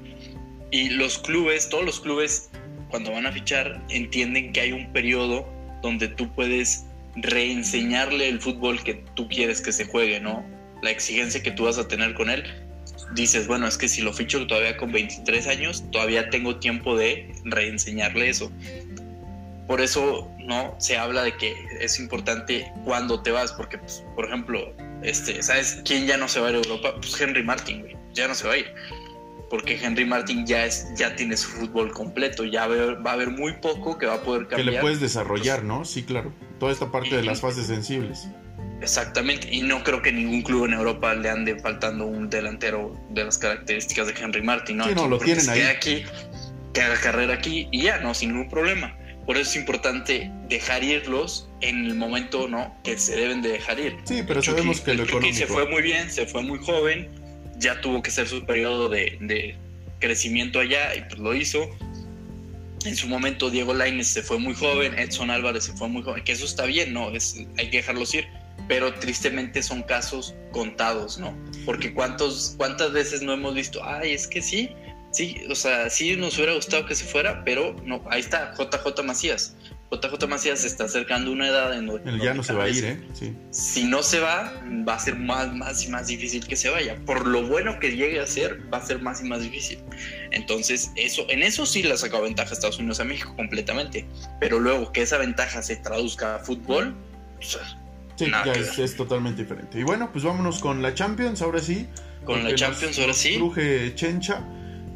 [0.70, 2.48] Y los clubes, todos los clubes,
[2.88, 5.46] cuando van a fichar, entienden que hay un periodo
[5.82, 6.86] donde tú puedes
[7.16, 10.44] reenseñarle el fútbol que tú quieres que se juegue, ¿no?
[10.82, 12.44] La exigencia que tú vas a tener con él.
[13.14, 17.32] Dices, bueno, es que si lo ficho todavía con 23 años, todavía tengo tiempo de
[17.44, 18.50] reenseñarle eso.
[19.66, 20.74] Por eso, ¿no?
[20.78, 25.80] Se habla de que es importante cuando te vas, porque, pues, por ejemplo, este, ¿sabes
[25.84, 26.94] quién ya no se va a ir a Europa?
[26.96, 28.66] Pues Henry Martin, güey, ya no se va a ir
[29.54, 33.52] porque Henry Martin ya es ya tiene su fútbol completo, ya va a haber muy
[33.52, 34.66] poco que va a poder cambiar.
[34.66, 35.84] Que le puedes desarrollar, ¿no?
[35.84, 36.32] Sí, claro.
[36.58, 38.26] Toda esta parte de las fases sensibles.
[38.82, 43.26] Exactamente, y no creo que ningún club en Europa le ande faltando un delantero de
[43.26, 44.88] las características de Henry Martin, ¿no?
[44.88, 45.62] Sí, no, lo tienen ahí.
[45.62, 46.02] aquí,
[46.72, 48.98] que haga carrera aquí y ya, no, sin ningún problema.
[49.24, 52.76] Por eso es importante dejar irlos en el momento, ¿no?
[52.82, 53.98] Que se deben de dejar ir.
[54.02, 55.36] Sí, pero sabemos que, lo económico...
[55.36, 57.08] se fue muy bien, se fue muy joven,
[57.58, 59.56] ya tuvo que ser su periodo de,
[60.00, 61.68] crecimiento allá y pues lo hizo.
[62.84, 66.22] En su momento Diego Lainez se fue muy joven, Edson Álvarez se fue muy joven,
[66.22, 67.08] que eso está bien, ¿no?
[67.56, 68.26] Hay que dejarlos ir.
[68.68, 71.36] pero tristemente son casos contados, ¿no?
[71.64, 74.70] Porque cuántos, cuántas veces no hemos visto, ay, es que sí,
[75.12, 79.02] sí, o sea, sí nos hubiera gustado que se fuera, pero no, ahí está, JJ
[79.04, 79.56] Macías.
[80.00, 82.18] JJ Macías se está acercando a una edad en donde...
[82.18, 83.00] ya no se va a ir, ¿eh?
[83.12, 83.34] Sí.
[83.50, 84.52] Si no se va,
[84.86, 86.96] va a ser más, más y más difícil que se vaya.
[87.06, 89.78] Por lo bueno que llegue a ser, va a ser más y más difícil.
[90.30, 94.06] Entonces, eso, en eso sí le ha sacado ventaja a Estados Unidos a México completamente.
[94.40, 96.94] Pero luego que esa ventaja se traduzca a fútbol,
[97.36, 97.58] pues,
[98.16, 99.78] Sí, ya es, totalmente diferente.
[99.78, 101.88] Y bueno, pues vámonos con la Champions, ahora sí.
[102.24, 103.36] Con la Champions, ahora sí.
[103.36, 104.44] Cruje Chencha,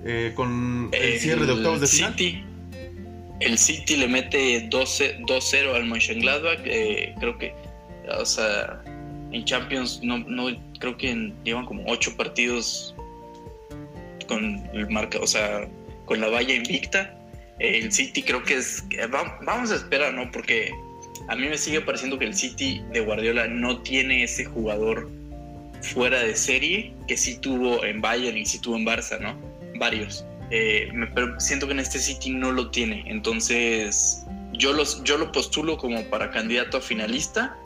[0.04, 2.44] eh, con el, cierre de octavos de City.
[3.40, 6.60] El City le mete 2-0 al Mönchengladbach.
[6.64, 7.54] Eh, creo que,
[8.10, 8.82] o sea,
[9.32, 10.48] en Champions no, no
[10.80, 12.94] creo que llevan como 8 partidos
[14.26, 15.68] con marca, o sea,
[16.04, 17.14] con la valla invicta.
[17.58, 18.84] El City creo que es.
[19.44, 20.30] Vamos a esperar, ¿no?
[20.30, 20.72] Porque
[21.28, 25.10] a mí me sigue pareciendo que el City de Guardiola no tiene ese jugador
[25.82, 29.36] fuera de serie que sí tuvo en Bayern y sí tuvo en Barça, ¿no?
[29.78, 30.24] Varios.
[30.50, 33.04] Eh, pero siento que en este City no lo tiene.
[33.06, 37.56] Entonces, yo, los, yo lo postulo como para candidato a finalista,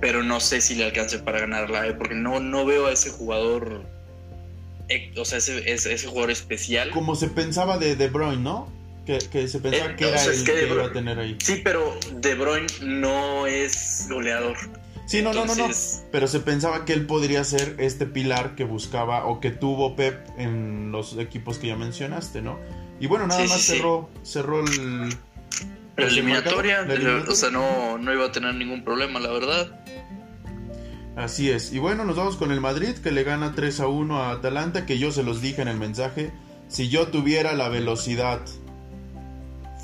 [0.00, 1.94] pero no sé si le alcance para ganarla, ¿eh?
[1.94, 3.84] porque no, no veo a ese jugador,
[4.88, 6.90] eh, o sea, ese, ese, jugador especial.
[6.90, 8.68] Como se pensaba de De Bruyne, ¿no?
[9.06, 11.36] Que, se pensaba eh, que era el que, iba a tener ahí.
[11.40, 14.56] Sí, pero De Bruyne no es goleador.
[15.06, 15.68] Sí, no, no, no, no.
[16.10, 20.28] Pero se pensaba que él podría ser este pilar que buscaba o que tuvo Pep
[20.38, 22.58] en los equipos que ya mencionaste, ¿no?
[23.00, 25.16] Y bueno, nada más cerró, cerró el.
[25.96, 26.86] La eliminatoria,
[27.28, 29.84] o sea, no, no iba a tener ningún problema, la verdad.
[31.16, 31.72] Así es.
[31.72, 34.86] Y bueno, nos vamos con el Madrid, que le gana 3 a 1 a Atalanta,
[34.86, 36.32] que yo se los dije en el mensaje.
[36.68, 38.40] Si yo tuviera la velocidad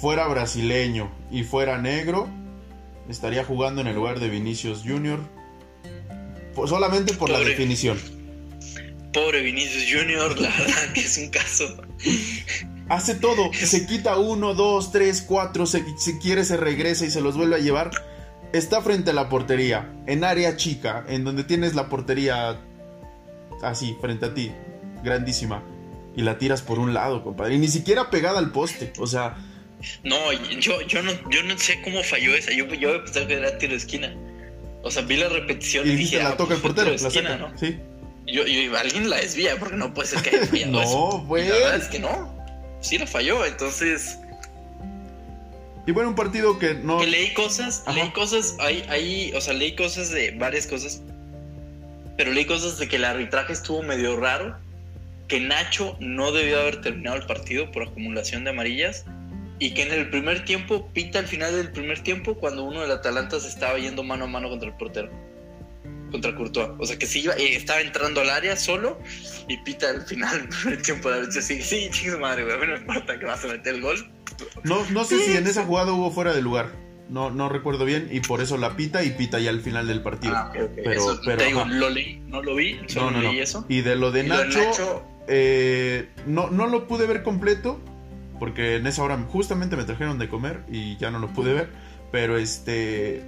[0.00, 2.28] fuera brasileño y fuera negro,
[3.08, 5.20] estaría jugando en el lugar de Vinicius Junior.
[6.66, 7.98] solamente por la definición.
[9.12, 11.64] Pobre Vinicius Junior, la verdad que es un caso.
[12.88, 15.82] Hace todo, se quita uno, dos, tres, cuatro, si
[16.20, 17.90] quiere se regresa y se los vuelve a llevar.
[18.52, 22.58] Está frente a la portería, en área chica, en donde tienes la portería
[23.62, 24.52] así, frente a ti,
[25.02, 25.62] grandísima.
[26.16, 27.54] Y la tiras por un lado, compadre.
[27.54, 28.92] Y ni siquiera pegada al poste.
[28.98, 29.36] O sea,
[30.02, 32.52] no, yo, yo no, yo no sé cómo falló esa.
[32.52, 34.14] Yo, yo pensaba que era tiro de esquina.
[34.82, 37.36] O sea, vi la repetición y, dije, la ah, toca el pues, portero, la esquina,
[37.36, 37.56] ¿no?
[37.58, 37.78] Sí.
[38.26, 41.24] Yo, yo, alguien la desvía porque no puede ser que haya fallado no.
[41.26, 41.48] Pues.
[41.48, 42.36] la verdad es que no.
[42.80, 44.18] Sí la falló, entonces.
[45.86, 46.98] Y bueno, un partido que no.
[46.98, 51.02] Que leí cosas, leí cosas, ahí, ahí, o sea, leí cosas de varias cosas.
[52.16, 54.56] Pero leí cosas de que el arbitraje estuvo medio raro.
[55.28, 59.04] Que Nacho no debió haber terminado el partido por acumulación de amarillas
[59.58, 62.90] y que en el primer tiempo pita al final del primer tiempo cuando uno del
[62.90, 65.10] Atalanta se estaba yendo mano a mano contra el portero
[66.10, 66.70] contra Courtois.
[66.78, 68.98] O sea que sí iba eh, estaba entrando al área solo
[69.46, 72.76] y pita al final del primer tiempo de la sí sí chicos madre güey no
[72.76, 74.10] importa que vas a meter el gol
[74.64, 76.72] no, no sé si en esa jugada hubo fuera de lugar.
[77.08, 80.02] No, no recuerdo bien y por eso la pita y pita ya al final del
[80.02, 80.34] partido.
[80.36, 80.70] Ah, Pero,
[81.24, 83.64] pero te digo, lo leí, no lo vi, solo no, no, leí eso.
[83.66, 87.80] Y de lo de Nacho, eh, no, no lo pude ver completo,
[88.38, 91.70] porque en esa hora justamente me trajeron de comer y ya no lo pude ver,
[92.10, 93.24] pero este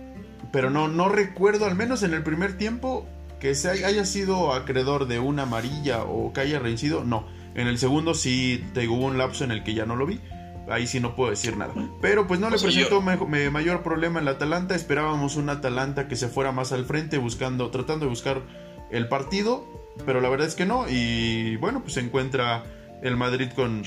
[0.52, 3.06] pero no no recuerdo al menos en el primer tiempo
[3.40, 7.26] que se haya sido acreedor de una amarilla o que haya reincido, no.
[7.54, 10.20] En el segundo sí te hubo un lapso en el que ya no lo vi.
[10.68, 11.72] Ahí sí no puedo decir nada.
[12.00, 14.76] Pero pues no le presentó mayor problema en la Atalanta.
[14.76, 18.42] Esperábamos un Atalanta que se fuera más al frente buscando, tratando de buscar
[18.90, 19.66] el partido.
[20.06, 20.86] Pero la verdad es que no.
[20.88, 22.62] Y bueno, pues se encuentra
[23.02, 23.82] el Madrid con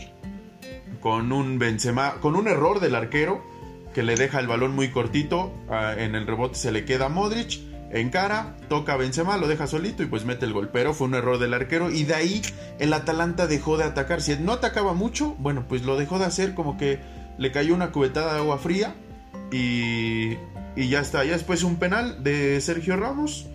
[1.03, 3.43] con un Benzema, con un error del arquero
[3.93, 7.59] que le deja el balón muy cortito, ah, en el rebote se le queda Modric,
[7.91, 11.07] en cara, toca a Benzema, lo deja solito y pues mete el gol, pero fue
[11.07, 12.41] un error del arquero y de ahí
[12.79, 16.55] el Atalanta dejó de atacar, si no atacaba mucho, bueno, pues lo dejó de hacer
[16.55, 16.99] como que
[17.37, 18.95] le cayó una cubetada de agua fría
[19.51, 20.37] y,
[20.77, 23.47] y ya está, ya después un penal de Sergio Ramos,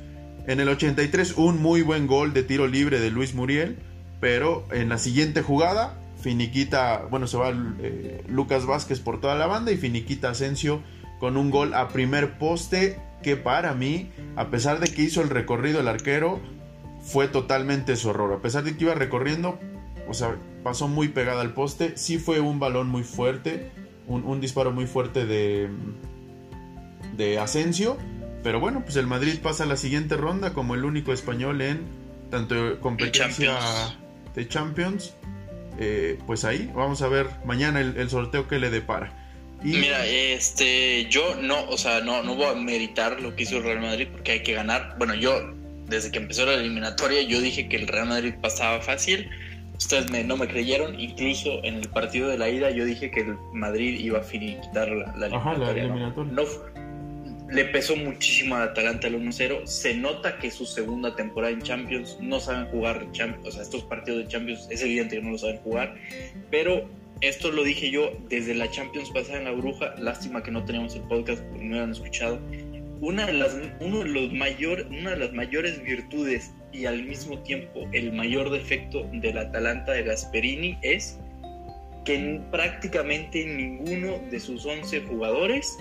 [0.47, 3.79] en el 83 un muy buen gol de tiro libre de Luis Muriel,
[4.21, 7.51] pero en la siguiente jugada finiquita, bueno, se va
[7.81, 10.83] eh, Lucas Vázquez por toda la banda y finiquita Asensio
[11.21, 15.31] con un gol a primer poste que para mí, a pesar de que hizo el
[15.31, 16.41] recorrido el arquero,
[17.03, 18.33] fue totalmente su error.
[18.33, 19.59] A pesar de que iba recorriendo,
[20.09, 23.71] o sea, pasó muy pegada al poste, sí fue un balón muy fuerte,
[24.07, 25.69] un, disparo muy fuerte de,
[27.17, 27.97] de Asensio.
[28.43, 31.81] Pero bueno, pues el Madrid pasa a la siguiente ronda como el único español en
[32.31, 33.59] tanto competencia
[34.35, 35.15] de Champions
[35.79, 39.13] eh, pues ahí vamos a ver mañana el, sorteo que le depara.
[39.63, 43.65] Mira, este, yo no, o sea, no, no voy a meditar lo que hizo el
[43.65, 44.95] Real Madrid porque hay que ganar.
[44.99, 45.53] Bueno, yo,
[45.87, 49.29] desde que empezó la eliminatoria, yo dije que el Real Madrid pasaba fácil.
[49.77, 53.37] Ustedes no me creyeron, incluso en el partido de la ida yo dije que el
[53.53, 56.33] Madrid iba a finiquitar la, la eliminatoria.
[56.33, 56.43] No,
[57.51, 59.67] le pesó muchísimo al Atalanta el 1-0.
[59.67, 63.83] Se nota que su segunda temporada en Champions no saben jugar Champions, o sea, estos
[63.85, 65.95] partidos de Champions es evidente que no lo saben jugar,
[66.51, 66.89] pero
[67.21, 70.95] esto lo dije yo desde la Champions pasada en la Bruja, lástima que no teníamos
[70.95, 72.39] el podcast porque no han escuchado.
[73.01, 77.39] Una de las, uno de los mayor, una de las mayores virtudes y al mismo
[77.43, 81.19] tiempo el mayor defecto del Atalanta de Gasperini es
[82.05, 85.77] que prácticamente ninguno de sus 11 jugadores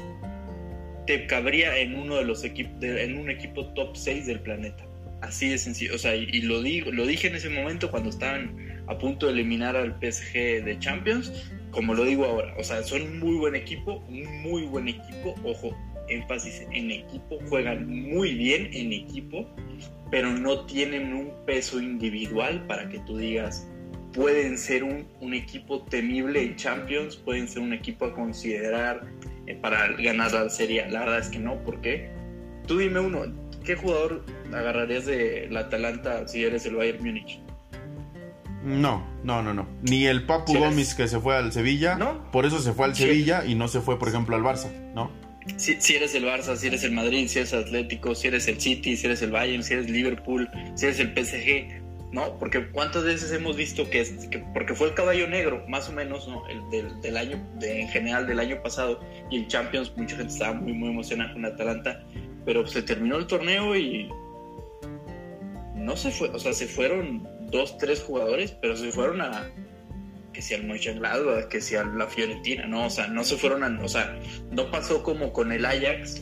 [1.07, 4.85] te cabría en uno de los equipos, en un equipo top 6 del planeta.
[5.21, 5.95] Así de sencillo.
[5.95, 9.33] O sea, y, lo, digo, lo dije en ese momento cuando estaban a punto de
[9.33, 12.53] eliminar al PSG de Champions, como lo digo ahora.
[12.59, 15.33] O sea, son un muy buen equipo, un muy buen equipo.
[15.43, 15.75] Ojo,
[16.09, 19.49] énfasis en equipo, juegan muy bien en equipo,
[20.11, 23.67] pero no tienen un peso individual para que tú digas,
[24.17, 29.07] pueden ser un, un equipo temible en Champions, pueden ser un equipo a considerar
[29.45, 30.89] eh, para ganar la serie.
[30.89, 32.09] La verdad es que no, porque
[32.65, 33.25] tú dime uno,
[33.63, 37.39] ¿qué jugador agarrarías de la Atalanta si eres el Bayern Múnich?
[38.63, 39.67] No, no, no, no.
[39.83, 41.95] Ni el Papu Gómez que se fue al Sevilla.
[41.95, 42.31] ¿No?
[42.31, 45.11] Por eso se fue al Sevilla y no se fue, por ejemplo, al Barça, ¿no?
[45.57, 48.59] Si, si, eres el Barça, si eres el Madrid, si eres Atlético, si eres el
[48.59, 52.37] City, si eres el Bayern, si eres Liverpool, si eres el PSG, ¿no?
[52.39, 54.05] Porque cuántas veces hemos visto que,
[54.53, 56.47] porque fue el caballo negro, más o menos, ¿no?
[56.47, 58.99] El del, año, de, en general del año pasado,
[59.29, 62.03] y el Champions, mucha gente estaba muy, muy emocionada con Atalanta,
[62.45, 64.09] pero se terminó el torneo y
[65.75, 69.49] no se fue, o sea, se fueron dos, tres jugadores, pero se fueron a
[70.33, 72.85] que sea el Mönchengladbach, que sea la Fiorentina, ¿no?
[72.85, 74.17] O sea, no se fueron a, o sea,
[74.51, 76.21] no pasó como con el Ajax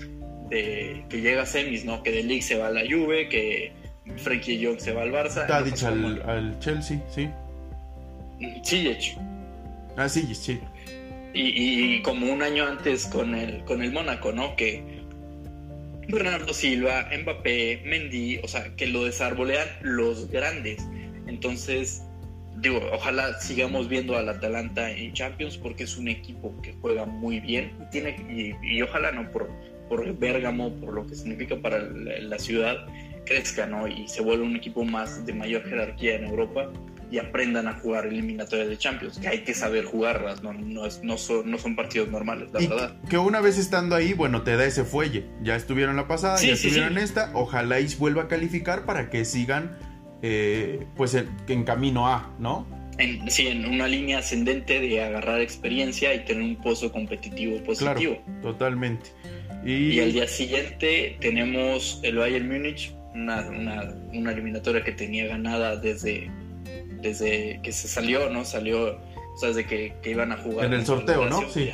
[0.50, 2.02] de que llega a semis, ¿no?
[2.02, 3.74] Que de League se va a la Juve, que
[4.18, 5.48] Frankie Young se va al Barça.
[5.48, 7.30] Tadic al, al, Chelsea, sí.
[8.64, 9.18] Ziyech.
[9.98, 10.60] Ah, sí, sí.
[11.34, 14.56] Y, y, como un año antes con el, con el Mónaco, ¿no?
[14.56, 14.84] Que
[16.08, 20.86] Bernardo Silva, Mbappé, Mendy, o sea, que lo desarbolean los grandes.
[21.28, 22.04] Entonces,
[22.58, 27.40] digo, ojalá sigamos viendo al Atalanta en Champions porque es un equipo que juega muy
[27.40, 29.50] bien y, tiene, y, ojalá no por,
[29.90, 32.86] por Bérgamo, por lo que significa para la ciudad,
[33.26, 33.88] crezca ¿no?
[33.88, 36.72] y se vuelva un equipo más de mayor jerarquía en Europa
[37.12, 41.18] y aprendan a jugar eliminatorias de Champions, que hay que saber jugarlas, no, no, no,
[41.18, 42.96] son, no son partidos normales, la verdad.
[43.10, 45.26] Que una vez estando ahí, bueno, te da ese fuelle.
[45.42, 49.24] Ya estuvieron la pasada, ya estuvieron en esta, ojalá y vuelva a calificar para que
[49.24, 49.78] sigan
[50.22, 52.68] eh, pues en, camino A, ¿no?
[52.98, 58.18] En, sí, en una línea ascendente de agarrar experiencia y tener un pozo competitivo positivo.
[58.26, 59.12] Claro, totalmente.
[59.64, 59.92] Y...
[59.92, 63.48] y al día siguiente tenemos el Bayern Múnich una,
[64.14, 66.30] una, eliminatoria que tenía ganada desde,
[67.02, 68.46] desde que se salió, ¿no?
[68.46, 70.66] Salió, o sea, desde que, iban a jugar.
[70.66, 71.42] En el sorteo, ¿no?
[71.50, 71.72] Sí.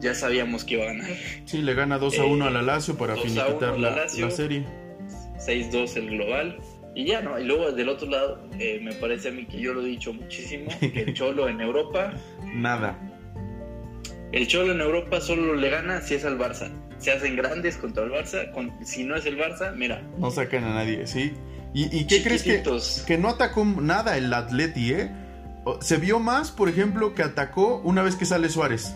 [0.00, 1.10] Ya, sabíamos que iba a ganar.
[1.44, 4.64] Sí, le gana 2 a 1 a la Lazio para finiquitar la, la, serie.
[5.38, 6.58] 6-2 el global.
[6.94, 7.38] Y ya, ¿no?
[7.38, 10.12] Y luego del otro lado, eh, me parece a mí que yo lo he dicho
[10.12, 12.12] muchísimo, que el Cholo en Europa...
[12.54, 12.98] Nada.
[14.32, 16.70] El Cholo en Europa solo le gana si es al Barça
[17.02, 18.50] se hacen grandes contra el Barça.
[18.84, 20.02] si no es el Barça, mira.
[20.18, 21.32] No sacan a nadie, ¿sí?
[21.74, 22.62] ¿Y, qué crees que,
[23.06, 25.10] que no atacó nada el Atleti, eh?
[25.80, 28.94] Se vio más, por ejemplo, que atacó una vez que sale Suárez.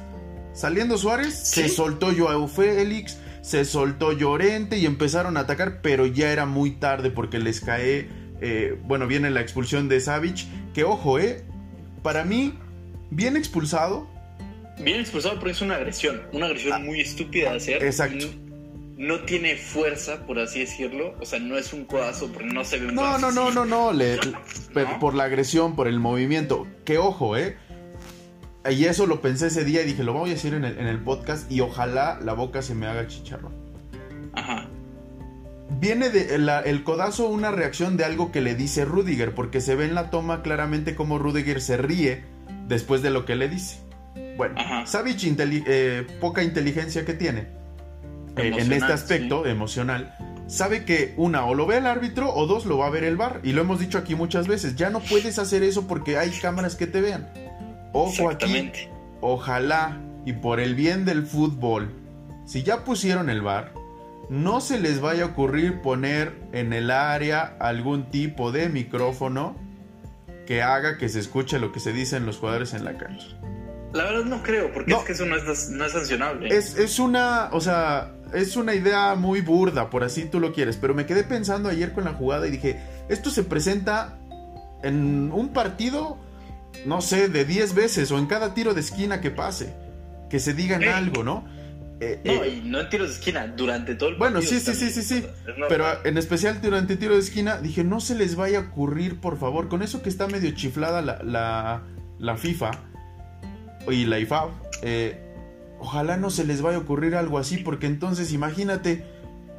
[0.53, 6.33] Saliendo Suárez, se soltó Joao Félix, se soltó Llorente y empezaron a atacar, pero ya
[6.33, 8.09] era muy tarde porque les cae.
[8.41, 10.47] Eh, bueno, viene la expulsión de Savic.
[10.75, 11.45] Que ojo, eh.
[12.03, 12.55] Para mí,
[13.11, 14.09] bien expulsado,
[14.79, 17.85] bien expulsado porque es una agresión, una agresión ah, muy estúpida de hacer.
[17.85, 18.27] Exacto.
[18.97, 21.15] No, tiene fuerza, por así decirlo.
[21.21, 23.67] O sea, no es un codazo porque no se ve un No, no, no, no,
[23.67, 24.19] no, le,
[25.01, 26.67] Por la agresión, por el movimiento.
[26.85, 27.57] Que ojo, ¿eh?
[28.71, 30.87] Y eso lo pensé ese día y dije, lo voy a decir en el, en
[30.87, 33.53] el podcast y ojalá la boca se me haga chicharro.
[34.33, 34.69] Ajá.
[35.79, 39.85] Viene de el codazo una reacción de algo que le dice Rudiger, porque se ve
[39.85, 42.25] en la toma claramente como Rudiger se ríe
[42.67, 43.86] después de lo que le dice.
[44.37, 44.57] Bueno,
[44.87, 47.47] Savage eh, poca inteligencia que tiene
[48.37, 50.15] eh, en este aspecto emocional,
[50.47, 53.17] sabe que una o lo ve el árbitro o dos lo va a ver el
[53.17, 53.41] bar.
[53.43, 56.77] Y lo hemos dicho aquí muchas veces, ya no puedes hacer eso porque hay cámaras
[56.77, 57.29] que te vean.
[57.93, 58.71] Ojo aquí,
[59.21, 61.95] ojalá y por el bien del fútbol,
[62.45, 63.73] si ya pusieron el bar,
[64.29, 69.57] no se les vaya a ocurrir poner en el área algún tipo de micrófono
[70.47, 73.37] que haga que se escuche lo que se dicen los jugadores en la cancha.
[73.97, 76.49] La verdad no creo, porque es que eso no es, no es sancionable.
[76.49, 80.77] Es, es una, o sea, es una idea muy burda, por así tú lo quieres,
[80.77, 84.19] pero me quedé pensando ayer con la jugada y dije, esto se presenta
[84.83, 86.19] en un partido,
[86.85, 89.75] no sé, de 10 veces o en cada tiro de esquina que pase,
[90.29, 91.45] que se digan algo, ¿no?
[91.99, 94.75] Eh, no, eh, y no en tiros de esquina, durante todo el Bueno, sí, sí,
[94.75, 95.25] sí, sí, sí.
[95.69, 99.39] Pero en especial durante tiro de esquina, dije, no se les vaya a ocurrir, por
[99.39, 101.83] favor, con eso que está medio chiflada la, la,
[102.19, 102.71] la FIFA
[103.93, 104.51] y la IFAB,
[104.83, 105.19] eh,
[105.79, 109.05] ojalá no se les vaya a ocurrir algo así, porque entonces imagínate,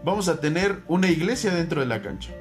[0.03, 2.31] vamos a tener una iglesia dentro de la cancha.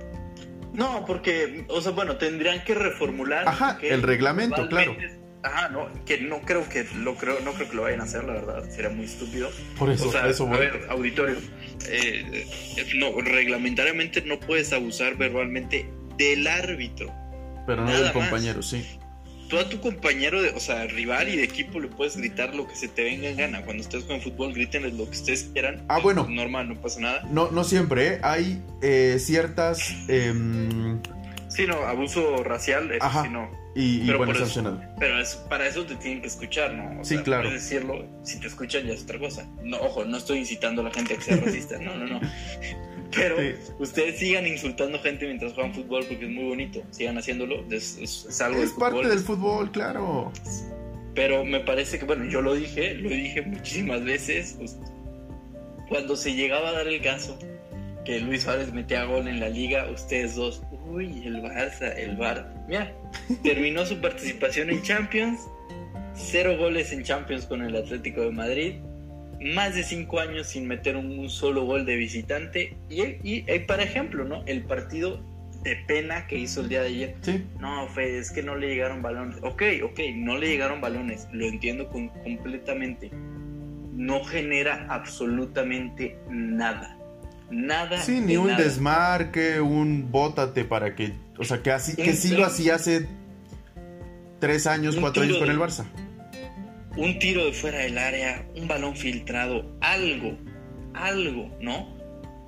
[0.72, 3.49] No, porque, o sea, bueno, tendrían que reformular.
[3.49, 4.95] Ajá, el reglamento, claro.
[5.43, 8.24] Ajá, no, que no creo que lo creo, no creo que lo vayan a hacer,
[8.24, 9.49] la verdad, sería muy estúpido.
[9.78, 11.37] Por eso, o sea, eso a ver, auditorio,
[11.89, 12.47] eh,
[12.97, 17.12] no, reglamentariamente no puedes abusar verbalmente del árbitro.
[17.64, 18.99] Pero no del compañero, sí
[19.49, 22.66] tú a tu compañero, de, o sea, rival y de equipo le puedes gritar lo
[22.66, 23.64] que se te venga en gana.
[23.64, 25.84] Cuando estés con fútbol, grítenles lo que ustedes quieran.
[25.88, 26.26] Ah, bueno.
[26.28, 27.22] normal, no pasa nada.
[27.30, 28.20] No, no siempre, ¿eh?
[28.22, 29.94] Hay eh, ciertas...
[30.09, 31.01] Em,
[31.49, 33.51] sí, no, abuso racial, eso sí no.
[33.74, 34.32] Y, pero bueno,
[34.99, 35.16] Pero
[35.51, 37.05] para eso te tienen que escuchar, ¿no?
[37.05, 37.42] sí, claro.
[37.42, 39.47] Puedes decirlo, si te escuchan ya es otra cosa.
[39.62, 42.20] No, ojo, no estoy incitando a la gente a que sea racista, no, no, no.
[43.14, 43.36] Pero
[43.78, 46.82] ustedes sigan insultando gente mientras juegan fútbol porque es muy bonito.
[46.90, 47.64] Sigan haciéndolo.
[47.70, 50.32] Es, es, algo Es parte del fútbol, claro.
[51.14, 54.57] Pero me parece que, bueno, yo lo dije, lo dije muchísimas veces.
[54.59, 54.78] Pues,
[55.88, 57.38] cuando se llegaba a dar el caso
[58.04, 62.54] que Luis Suárez metía gol en la liga, ustedes dos, uy, el Barça, el Bar.
[62.68, 62.92] Mira,
[63.42, 65.40] terminó su participación en Champions,
[66.14, 68.74] cero goles en Champions con el Atlético de Madrid
[69.41, 72.76] más de cinco años sin meter un, solo gol de visitante.
[72.89, 74.43] Y, y, eh, para ejemplo, ¿no?
[74.47, 75.20] El partido
[75.62, 77.16] de pena que hizo el día de ayer.
[77.22, 77.45] Sí.
[77.61, 79.39] No, Fede, es que no le llegaron balones.
[79.43, 81.28] Ok, ok, no le llegaron balones.
[81.32, 83.11] Lo entiendo con, completamente.
[83.93, 86.97] No genera absolutamente nada.
[87.51, 88.01] Nada.
[88.01, 91.12] Sí, ni un desmarque, un bótate para que.
[91.39, 93.07] O sea, que así, que sí lo hacía hace
[94.41, 95.84] tres años, cuatro años con el Barça
[96.97, 100.36] un tiro de fuera del área, un balón filtrado, algo,
[100.94, 101.94] algo, ¿no?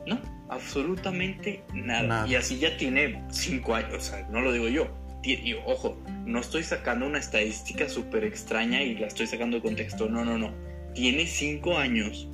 [0.07, 2.27] No, absolutamente nada.
[2.27, 4.89] Y así ya tiene cinco años, o sea, no lo digo yo.
[5.23, 10.09] Y, ojo, no estoy sacando una estadística súper extraña y la estoy sacando de contexto.
[10.09, 10.55] No, no, no.
[10.95, 12.29] Tiene cinco años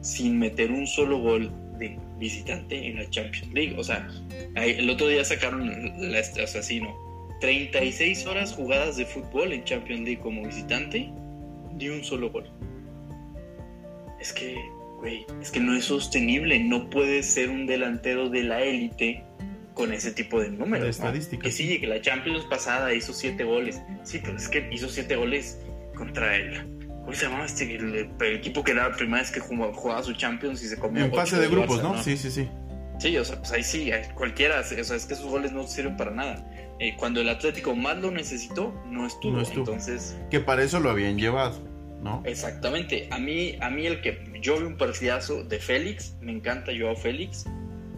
[0.00, 3.76] sin meter un solo gol de visitante en la Champions League.
[3.78, 4.08] O sea,
[4.56, 5.68] el otro día sacaron
[6.10, 6.96] la, o sea, sí, no.
[7.40, 11.10] 36 horas jugadas de fútbol en Champions League como visitante
[11.72, 12.50] ni un solo gol.
[14.20, 14.56] Es que,
[14.98, 16.58] güey, es que no es sostenible.
[16.60, 19.24] No puede ser un delantero de la élite
[19.74, 20.84] con ese tipo de números.
[20.84, 21.44] De estadísticas.
[21.44, 23.80] Que sí, que la Champions pasada hizo siete goles.
[24.04, 25.58] Sí, pero es que hizo siete goles
[25.96, 26.78] contra el.
[27.00, 27.76] ¿Cómo se llamaba este?
[27.76, 31.04] El, equipo que era la primera vez que jugaba, su Champions y se comió.
[31.04, 32.00] En fase de grupos, ¿no?
[32.02, 32.48] Sí, sí, sí.
[32.98, 34.60] Sí, o sea, pues ahí sí, cualquiera.
[34.60, 36.44] O sea, es que esos goles no sirven para nada.
[36.80, 39.36] Eh, cuando el Atlético más lo necesitó, no estuvo.
[39.36, 39.60] No estuvo.
[39.60, 40.18] Entonces.
[40.30, 41.70] Que para eso lo habían llevado.
[42.02, 42.22] ¿no?
[42.24, 43.06] Exactamente.
[43.10, 46.96] A mí, a mí el que yo vi un partidazo de Félix, me encanta Joao
[46.96, 47.44] Félix.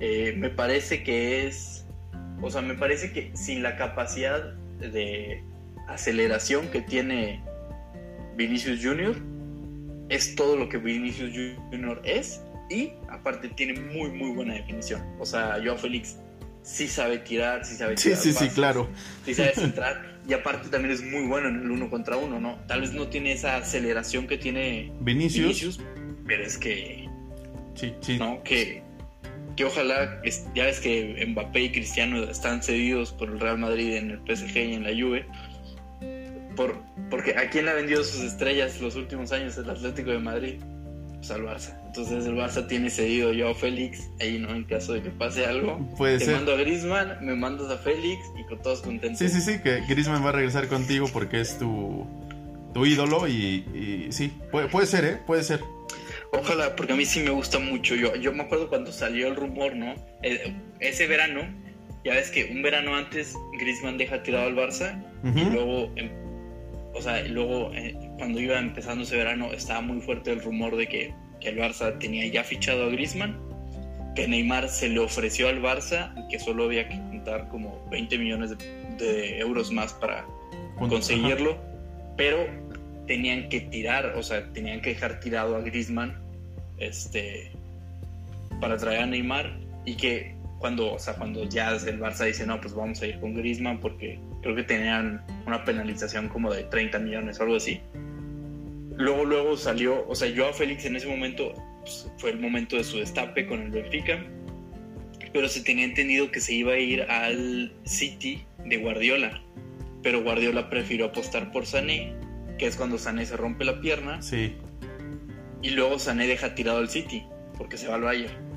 [0.01, 1.87] Eh, me parece que es,
[2.41, 5.45] o sea, me parece que sin la capacidad de
[5.89, 7.41] aceleración que tiene
[8.37, 9.17] Vinicius Junior,
[10.09, 11.31] es todo lo que Vinicius
[11.71, 15.03] Junior es y aparte tiene muy muy buena definición.
[15.21, 16.19] O sea, Joao Félix
[16.63, 18.19] sí sabe tirar, sí sabe tirar.
[18.19, 18.89] Sí, sí, sí, claro.
[19.25, 20.19] Sí sabe centrar.
[20.29, 22.59] y aparte también es muy bueno en el uno contra uno, ¿no?
[22.67, 25.81] Tal vez no tiene esa aceleración que tiene Vinicius,
[26.27, 27.09] pero es que.
[27.75, 28.19] Sí, sí.
[28.19, 28.43] ¿No?
[28.43, 28.83] Que,
[29.57, 30.23] que ojalá,
[30.55, 34.57] ya ves que Mbappé y Cristiano están cedidos por el Real Madrid en el PSG
[34.57, 35.27] y en la Juve.
[36.57, 40.61] Por, porque ¿a quién ha vendido sus estrellas los últimos años el Atlético de Madrid?
[41.23, 41.79] Pues al Barça.
[41.87, 45.47] Entonces el Barça tiene cedido yo a Félix, ahí no, en caso de que pase
[45.47, 45.79] algo.
[45.97, 46.35] Puede te ser.
[46.35, 49.21] mando a Griezmann, me mandas a Félix y con todos contentos.
[49.21, 52.05] Sí, sí, sí, que Griezmann va a regresar contigo porque es tu,
[52.75, 55.19] tu ídolo y, sí, puede, puede ser, ¿eh?
[55.25, 55.61] Puede ser.
[56.33, 57.95] Ojalá, porque a mí sí me gusta mucho.
[57.95, 59.95] Yo, yo me acuerdo cuando salió el rumor, ¿no?
[60.25, 61.43] Eh, ese verano,
[62.05, 66.11] ya ves que un verano antes Griezmann deja tirado al Barça y luego, em,
[66.95, 70.89] o sea, luego eh, cuando iba empezando ese verano estaba muy fuerte el rumor de
[70.89, 73.37] que que el Barça tenía ya fichado a Griezmann,
[74.15, 78.19] que Neymar se le ofreció al Barça y que solo había que juntar como 20
[78.19, 78.57] millones
[78.99, 80.25] de, euros más para
[80.79, 81.59] conseguirlo,
[82.17, 82.47] pero
[83.07, 86.17] tenían que tirar, o sea, tenían que dejar tirado a Griezmann
[86.79, 87.51] este,
[88.61, 92.61] para traer a Neymar y que cuando, o sea, cuando ya el Barça dice, no,
[92.61, 96.99] pues vamos a ir con Griezmann porque creo que tenían una penalización como de 30
[96.99, 97.81] millones o algo así
[98.97, 102.85] luego, luego salió, o sea, Joao Félix en ese momento pues, fue el momento de
[102.85, 104.25] su destape con el Benfica,
[105.33, 109.43] pero se tenía entendido que se iba a ir al City de Guardiola,
[110.03, 112.15] pero Guardiola prefirió apostar por Sané,
[112.59, 114.21] que es cuando Sané se rompe la pierna.
[114.21, 114.55] Sí.
[115.63, 117.25] Y luego Sané deja tirado al City,
[117.57, 118.52] porque se va al Bayern.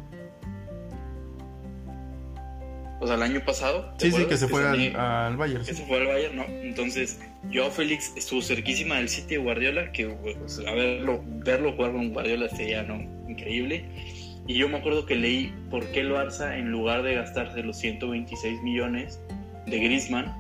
[2.99, 3.93] O sea, el año pasado.
[3.97, 5.65] Sí, sí, que se fue al, Bayern.
[5.65, 6.45] Que se fue al Bayern, ¿no?
[6.45, 7.19] Entonces,
[7.49, 12.13] yo Félix estuvo cerquísima del City de Guardiola, que pues, a verlo, verlo jugar con
[12.13, 13.01] Guardiola sería ¿no?
[13.29, 13.85] increíble.
[14.47, 17.77] Y yo me acuerdo que leí por qué el Barça, en lugar de gastarse los
[17.77, 19.19] 126 millones
[19.65, 20.33] de Griezmann,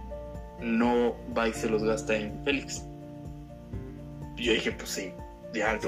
[0.61, 2.85] no va y se los gasta en Félix.
[4.37, 5.11] yo dije, pues sí,
[5.55, 5.79] ya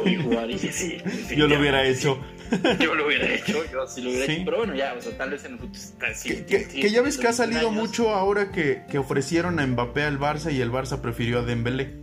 [0.48, 0.98] y sí.
[1.36, 2.20] yo lo hubiera hecho.
[2.80, 5.32] yo lo hubiera hecho, yo sí lo hubiera hecho, pero bueno, ya, o sea, tal
[5.32, 5.80] vez en el futuro.
[6.16, 10.20] Sí, que, ya ves que ha salido mucho ahora que, que, ofrecieron a Mbappé al
[10.20, 11.94] Barça y el Barça prefirió a Dembélé.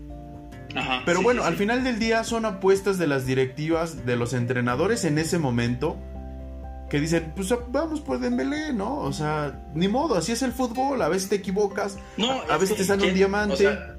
[0.76, 5.04] Ajá, pero bueno, al final del día son apuestas de las directivas, de los entrenadores
[5.04, 5.96] en ese momento,
[6.90, 8.98] que dicen, pues vamos por Dembélé, ¿no?
[8.98, 12.76] O sea, ni modo, así es el fútbol, a veces te equivocas, no, a, veces
[12.76, 13.54] te sale un diamante.
[13.54, 13.93] O sea,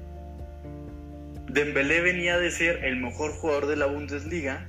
[1.56, 4.68] Dembélé venía de ser el mejor jugador de la Bundesliga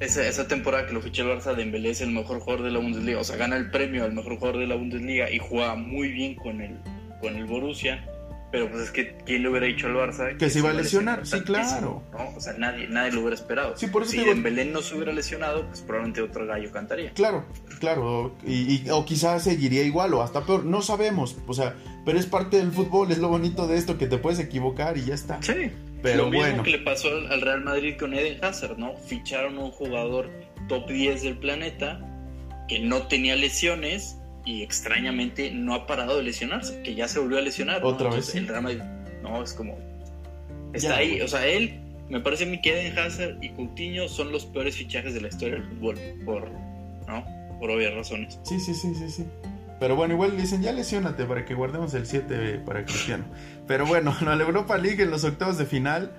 [0.00, 2.78] esa, esa temporada que lo fiché el Barça, Dembélé es el mejor jugador de la
[2.78, 6.08] Bundesliga, o sea, gana el premio al mejor jugador de la Bundesliga y juega muy
[6.08, 6.78] bien con el,
[7.20, 8.04] con el Borussia.
[8.52, 10.36] Pero pues es que ¿quién le hubiera dicho al Barça?
[10.36, 12.02] Que, se iba a lesionar, sí, claro.
[12.36, 13.76] O sea, nadie, nadie lo hubiera esperado.
[13.76, 17.12] Sí, por eso si Dembélé no se hubiera lesionado, pues probablemente otro gallo cantaría.
[17.12, 17.44] Claro,
[17.80, 18.34] claro.
[18.46, 21.36] Y, o quizás seguiría igual o hasta peor, no sabemos.
[21.46, 21.74] O sea,
[22.06, 25.06] pero es parte del fútbol, es lo bonito de esto, que te puedes equivocar y
[25.06, 25.42] ya está.
[25.42, 25.72] Sí.
[26.02, 28.96] Pero lo mismo que le pasó al Real Madrid con Eden Hazard, ¿no?
[28.96, 30.30] Ficharon un jugador
[30.68, 32.00] top 10 del planeta
[32.68, 37.38] que no tenía lesiones y extrañamente no ha parado de lesionarse, que ya se volvió
[37.38, 37.84] a lesionar.
[37.84, 38.32] Otra vez.
[38.36, 38.82] El Real Madrid,
[39.24, 39.76] no, es como.
[40.74, 44.30] Está ahí, o sea, él, me parece a mí que Eden Hazard y Coutinho son
[44.30, 46.48] los peores fichajes de la historia del fútbol, por,
[47.08, 47.24] ¿no?
[47.58, 48.38] Por obvias razones.
[48.44, 49.24] Sí, sí, sí, sí, sí.
[49.78, 53.24] Pero bueno, igual dicen, ya lesiónate para que guardemos el 7 para Cristiano.
[53.66, 56.12] Pero bueno, en la Europa League, en los octavos de final,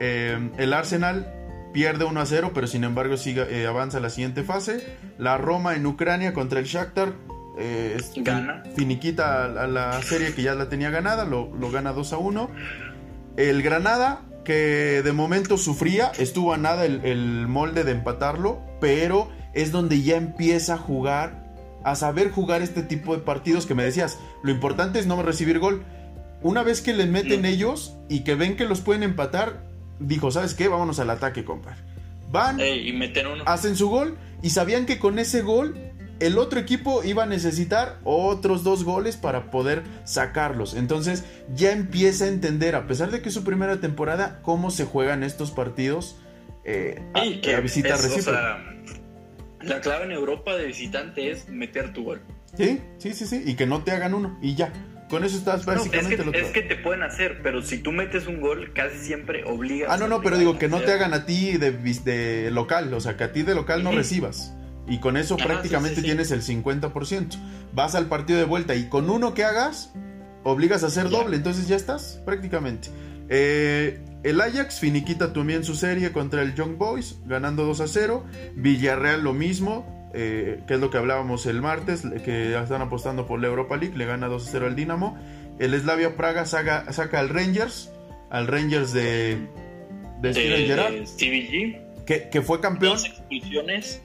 [0.00, 1.34] eh, el Arsenal
[1.72, 4.96] pierde 1 a 0, pero sin embargo sigue, eh, avanza a la siguiente fase.
[5.18, 7.12] La Roma en Ucrania contra el Shakhtar.
[7.58, 8.62] Eh, Gana.
[8.76, 12.50] Finiquita a, la serie que ya la tenía ganada, lo, gana 2 a 1.
[13.36, 19.28] El Granada, que de momento sufría, estuvo a nada el, el molde de empatarlo, pero
[19.52, 21.39] es donde ya empieza a jugar
[21.84, 25.58] a saber jugar este tipo de partidos que me decías, lo importante es no recibir
[25.58, 25.84] gol.
[26.42, 29.66] Una vez que les meten ellos y que ven que los pueden empatar,
[29.98, 30.68] dijo, ¿sabes qué?
[30.68, 31.76] Vámonos al ataque, compa.
[32.30, 35.74] Van, y meten hacen su gol y sabían que con ese gol
[36.20, 40.74] el otro equipo iba a necesitar otros dos goles para poder sacarlos.
[40.74, 41.24] Entonces
[41.54, 45.24] ya empieza a entender, a pesar de que es su primera temporada, cómo se juegan
[45.24, 46.16] estos partidos
[46.64, 48.58] eh, a, visita recíproca.
[49.62, 52.22] La clave en Europa de visitante es meter tu gol.
[52.56, 53.42] Sí, sí, sí, sí.
[53.44, 54.38] Y que no te hagan uno.
[54.42, 54.72] Y ya.
[55.08, 58.28] Con eso estás básicamente es, que, es que te pueden hacer, pero si tú metes
[58.28, 59.90] un gol, casi siempre obligas.
[59.90, 62.94] Ah, no, no, pero digo que no te hagan a ti de, de, local.
[62.94, 64.54] O sea, que a ti de local no recibas.
[64.86, 67.36] Y con eso prácticamente tienes el 50%.
[67.72, 69.92] Vas al partido de vuelta y con uno que hagas,
[70.44, 71.36] obligas a hacer doble.
[71.36, 72.88] Entonces ya estás prácticamente.
[73.28, 78.24] Eh, el Ajax finiquita también su serie contra el Young Boys, ganando 2 a 0.
[78.54, 83.26] Villarreal lo mismo, eh, que es lo que hablábamos el martes, que ya están apostando
[83.26, 85.18] por la Europa League, le gana 2 a 0 al Dinamo.
[85.58, 87.90] El Slavia Praga saca, saca al Rangers,
[88.30, 89.38] al Rangers de,
[90.20, 92.92] de, Steven Gerrard, que, que, fue campeón.
[92.92, 94.02] Dos expulsiones.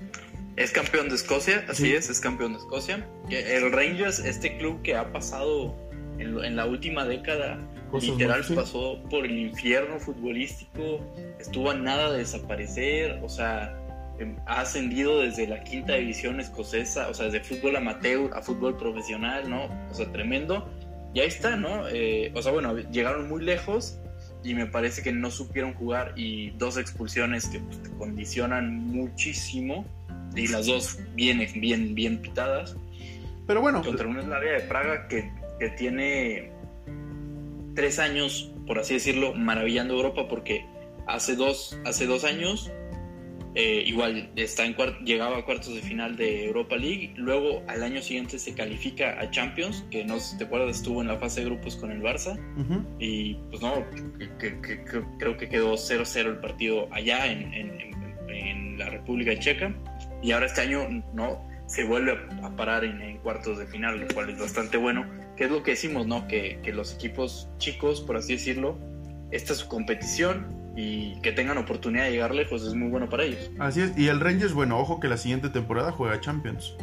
[0.55, 3.05] Es campeón de Escocia, así es, es campeón de Escocia.
[3.29, 5.75] El Rangers, este club que ha pasado
[6.19, 7.59] en, en la última década
[8.01, 10.99] literal pasó por el infierno futbolístico,
[11.39, 13.75] estuvo a nada de desaparecer, o sea,
[14.19, 18.77] em, ha ascendido desde la quinta división escocesa, o sea, desde fútbol amateur a fútbol
[18.77, 19.65] profesional, ¿no?
[19.89, 20.69] O sea, tremendo.
[21.13, 21.87] Y ahí está, ¿no?
[21.87, 23.99] Eh, o sea, bueno, llegaron muy lejos
[24.43, 29.85] y me parece que no supieron jugar y dos expulsiones que pues, te condicionan muchísimo
[30.35, 32.75] y las dos bien, bien, bien pitadas.
[33.47, 33.81] Pero bueno.
[33.81, 36.51] Contra una área de Praga que, que tiene
[37.75, 40.65] tres años, por así decirlo, maravillando Europa porque
[41.07, 42.71] hace dos, hace dos años
[43.57, 44.75] eh, igual está en
[45.05, 49.31] llegaba a cuartos de final de Europa League, luego al año siguiente se califica a
[49.31, 52.01] Champions, que no sé si te acuerdas, estuvo en la fase de grupos con el
[52.01, 52.37] Barça,
[52.99, 53.85] y pues no,
[55.17, 59.73] creo que quedó 0-0 el partido allá en, en, la República Checa,
[60.21, 64.31] y ahora este año no se vuelve a, parar en, cuartos de final, lo cual
[64.31, 65.05] es bastante bueno
[65.35, 66.27] que es lo que decimos, ¿no?
[66.27, 68.77] Que, que, los equipos chicos, por así decirlo,
[69.31, 73.23] esta es su competición y que tengan oportunidad de llegar lejos es muy bueno para
[73.23, 73.49] ellos.
[73.59, 76.75] Así es, y el Rangers, bueno, ojo que la siguiente temporada juega Champions.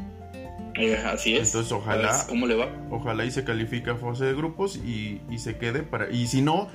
[0.75, 1.49] Eh, así es.
[1.49, 2.69] Entonces ojalá, ¿cómo le va?
[2.91, 6.11] Ojalá y se califique a fase de grupos y, y, se quede para...
[6.11, 6.69] Y si no,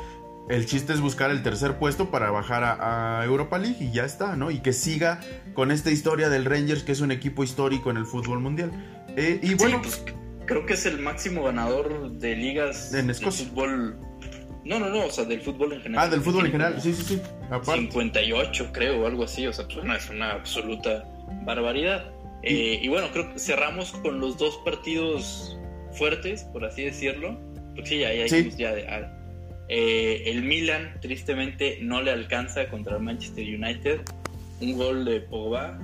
[0.49, 4.35] el chiste es buscar el tercer puesto para bajar a, Europa League y ya está,
[4.35, 4.51] ¿no?
[4.51, 5.19] Y que siga
[5.53, 8.71] con esta historia del Rangers, que es un equipo histórico en el fútbol mundial.
[9.17, 10.03] Eh, y bueno, pues,
[10.47, 13.45] creo que es el máximo ganador de ligas en Escocia.
[13.45, 13.99] de fútbol.
[14.65, 16.07] No, no, no, o sea, del fútbol en general.
[16.07, 17.21] Ah, del fútbol en general, sí, sí, sí.
[17.63, 21.05] 58, creo, o algo así, o sea, pues, es una absoluta
[21.45, 22.11] barbaridad.
[22.43, 25.57] Eh, y bueno, creo que cerramos con los dos partidos
[25.93, 27.39] fuertes, por así decirlo.
[27.75, 29.13] Porque sí, ya, ya, ya
[29.69, 34.01] eh, el Milan, tristemente, no le alcanza contra el Manchester United.
[34.61, 35.79] Un gol de Pogba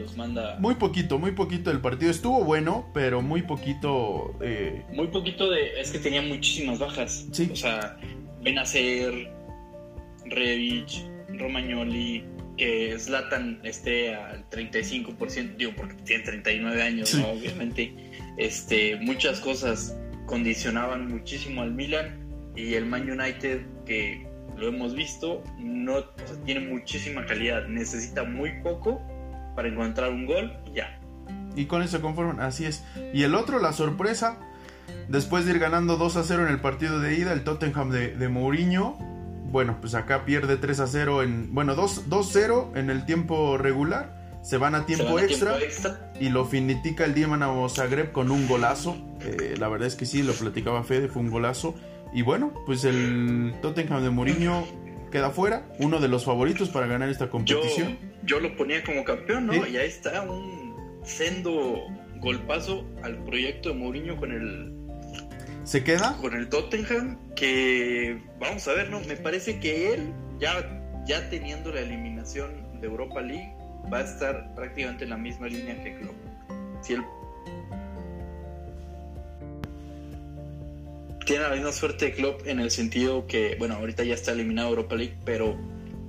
[0.00, 0.56] los manda.
[0.58, 1.70] Muy poquito, muy poquito.
[1.70, 4.36] El partido estuvo bueno, pero muy poquito.
[4.40, 5.80] Eh, muy poquito de.
[5.80, 7.26] Es que tenía muchísimas bajas.
[7.50, 7.98] O sea,
[8.42, 9.30] Benacer,
[10.26, 12.24] Revich, Romagnoli,
[12.56, 17.94] que Zlatan esté al 35%, digo, porque tiene 39 años, obviamente.
[18.36, 19.96] Este, muchas cosas
[20.26, 24.26] condicionaban muchísimo al Milan y el Man United, que
[24.56, 26.04] lo hemos visto, no
[26.44, 29.00] tiene muchísima calidad, necesita muy poco
[29.60, 30.98] para encontrar un gol y ya.
[31.54, 32.82] Y con eso conforman, así es.
[33.12, 34.38] Y el otro, la sorpresa,
[35.10, 38.16] después de ir ganando 2 a 0 en el partido de ida, el Tottenham de,
[38.16, 38.96] de Mourinho,
[39.52, 44.18] bueno, pues acá pierde 3 a 0 en, bueno, 2-0 en el tiempo regular.
[44.40, 45.58] Se van a tiempo, extra,
[46.18, 48.96] y lo finitica el Dinamo Zagreb con un golazo.
[49.20, 51.74] Eh, la verdad es que sí, lo platicaba Fede, fue un golazo.
[52.14, 54.64] Y bueno, pues el Tottenham de Mourinho
[55.10, 57.98] queda fuera, uno de los favoritos para ganar esta competición.
[58.24, 59.66] Yo, lo ponía como campeón, ¿no?
[59.66, 61.78] Y ahí está un sendo
[62.16, 64.80] golpazo al proyecto de Mourinho con el
[65.64, 66.16] ¿Se queda?
[66.20, 69.00] Con el Tottenham, que vamos a ver, ¿no?
[69.00, 70.68] Me parece que él, ya,
[71.06, 73.54] ya teniendo la eliminación de Europa League,
[73.92, 76.16] va a estar prácticamente en la misma línea que Klopp.
[76.82, 77.04] Si él
[81.26, 84.70] tiene la misma suerte de Klopp en el sentido que, bueno, ahorita ya está eliminado
[84.70, 85.56] Europa League, pero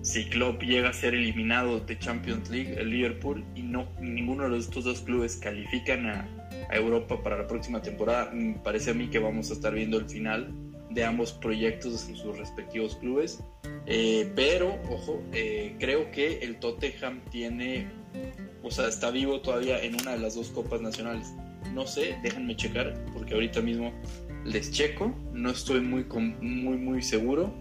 [0.01, 4.57] si Klopp llega a ser eliminado de Champions League, el Liverpool, y no ninguno de
[4.57, 6.27] estos dos clubes califican a,
[6.71, 10.09] Europa para la próxima temporada, me parece a mí que vamos a estar viendo el
[10.09, 10.53] final
[10.89, 13.43] de ambos proyectos en sus respectivos clubes.
[13.87, 17.89] Eh, pero, ojo, eh, creo que el Tottenham tiene,
[18.63, 21.33] o sea, está vivo todavía en una de las dos copas nacionales.
[21.73, 23.91] No sé, déjenme checar, porque ahorita mismo
[24.43, 26.05] les checo, no estoy muy,
[26.41, 27.53] muy, muy seguro,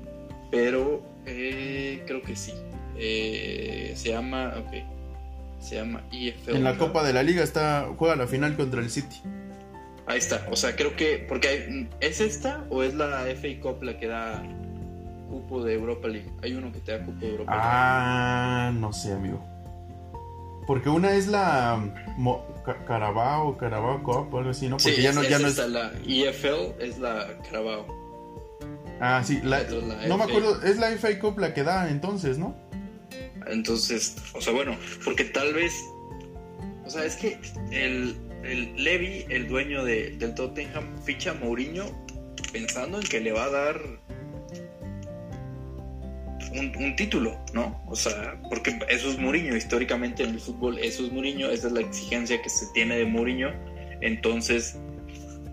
[0.50, 2.52] pero eh, creo que sí.
[2.96, 4.74] Eh, se llama, ok,
[5.60, 6.56] se llama EFL.
[6.56, 9.16] En la Copa de la Liga está, juega la final contra el City.
[10.06, 13.98] Ahí está, o sea, creo que, porque ¿es esta o es la FA Cup la
[13.98, 14.42] que da
[15.28, 16.30] cupo de Europa League?
[16.42, 17.66] Hay uno que te da cupo de Europa League.
[17.66, 19.49] Ah, no sé, amigo.
[20.70, 21.82] Porque una es la
[22.86, 24.76] Carabao, Carabao Cup o algo así, ¿no?
[24.76, 25.58] Porque sí, ya no, ya no es.
[25.58, 27.88] La EFL es la Carabao.
[29.00, 32.56] Ah, sí, no me acuerdo, es la FA Cup la que da entonces, ¿no?
[33.48, 35.72] Entonces, o sea, bueno, porque tal vez,
[36.86, 37.40] o sea, es que
[37.72, 41.86] el, el Levy, el dueño de, del Tottenham, ficha a Mourinho
[42.52, 43.80] pensando en que le va a dar
[46.52, 47.80] un, título, ¿no?
[47.86, 51.72] O sea, porque eso es Mourinho, históricamente en el fútbol eso es Mourinho, esa es
[51.72, 53.50] la exigencia que se tiene de Mourinho,
[54.00, 54.76] entonces,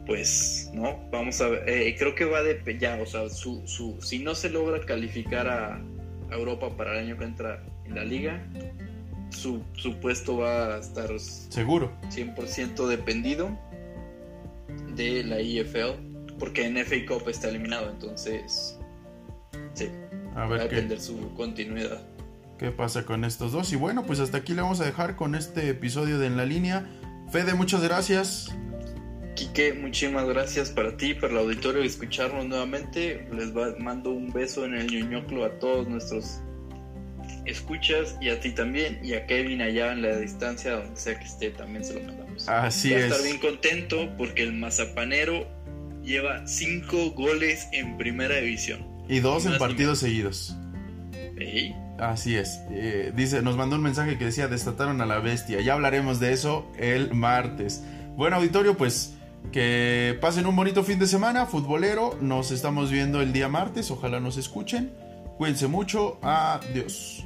[0.05, 0.99] pues, ¿no?
[1.11, 4.35] Vamos a ver, eh, creo que va de, ya, o sea, su, su, si no
[4.35, 5.81] se logra calificar a,
[6.29, 8.45] Europa para el año que entra en la liga,
[9.29, 13.57] su, su puesto va a estar seguro 100% dependido
[14.93, 18.77] de la IFL porque en FA Cup está eliminado entonces
[19.73, 19.87] sí
[20.37, 22.01] a ver a su continuidad.
[22.59, 23.71] ¿Qué pasa con estos dos?
[23.73, 26.45] Y bueno, pues hasta aquí le vamos a dejar con este episodio de En la
[26.45, 26.85] Línea.
[27.31, 28.55] Fede, muchas gracias.
[29.35, 33.27] Quique, muchísimas gracias para ti, para el auditorio escucharnos nuevamente.
[33.31, 36.39] Les mando un beso en el ñoñoclo a todos nuestros
[37.45, 41.25] escuchas y a ti también y a Kevin allá en la distancia donde sea que
[41.25, 42.47] esté también se lo mandamos.
[42.47, 43.05] Así es.
[43.05, 45.47] estar bien contento porque el mazapanero
[46.03, 48.96] lleva cinco goles en primera división.
[49.07, 50.55] Y dos en partidos seguidos.
[51.99, 52.61] Así es.
[52.69, 55.61] Eh, dice, nos mandó un mensaje que decía, destataron a la bestia.
[55.61, 57.83] Ya hablaremos de eso el martes.
[58.15, 59.13] Bueno, auditorio, pues
[59.51, 62.17] que pasen un bonito fin de semana, futbolero.
[62.21, 63.91] Nos estamos viendo el día martes.
[63.91, 64.91] Ojalá nos escuchen.
[65.37, 66.19] Cuídense mucho.
[66.21, 67.23] Adiós.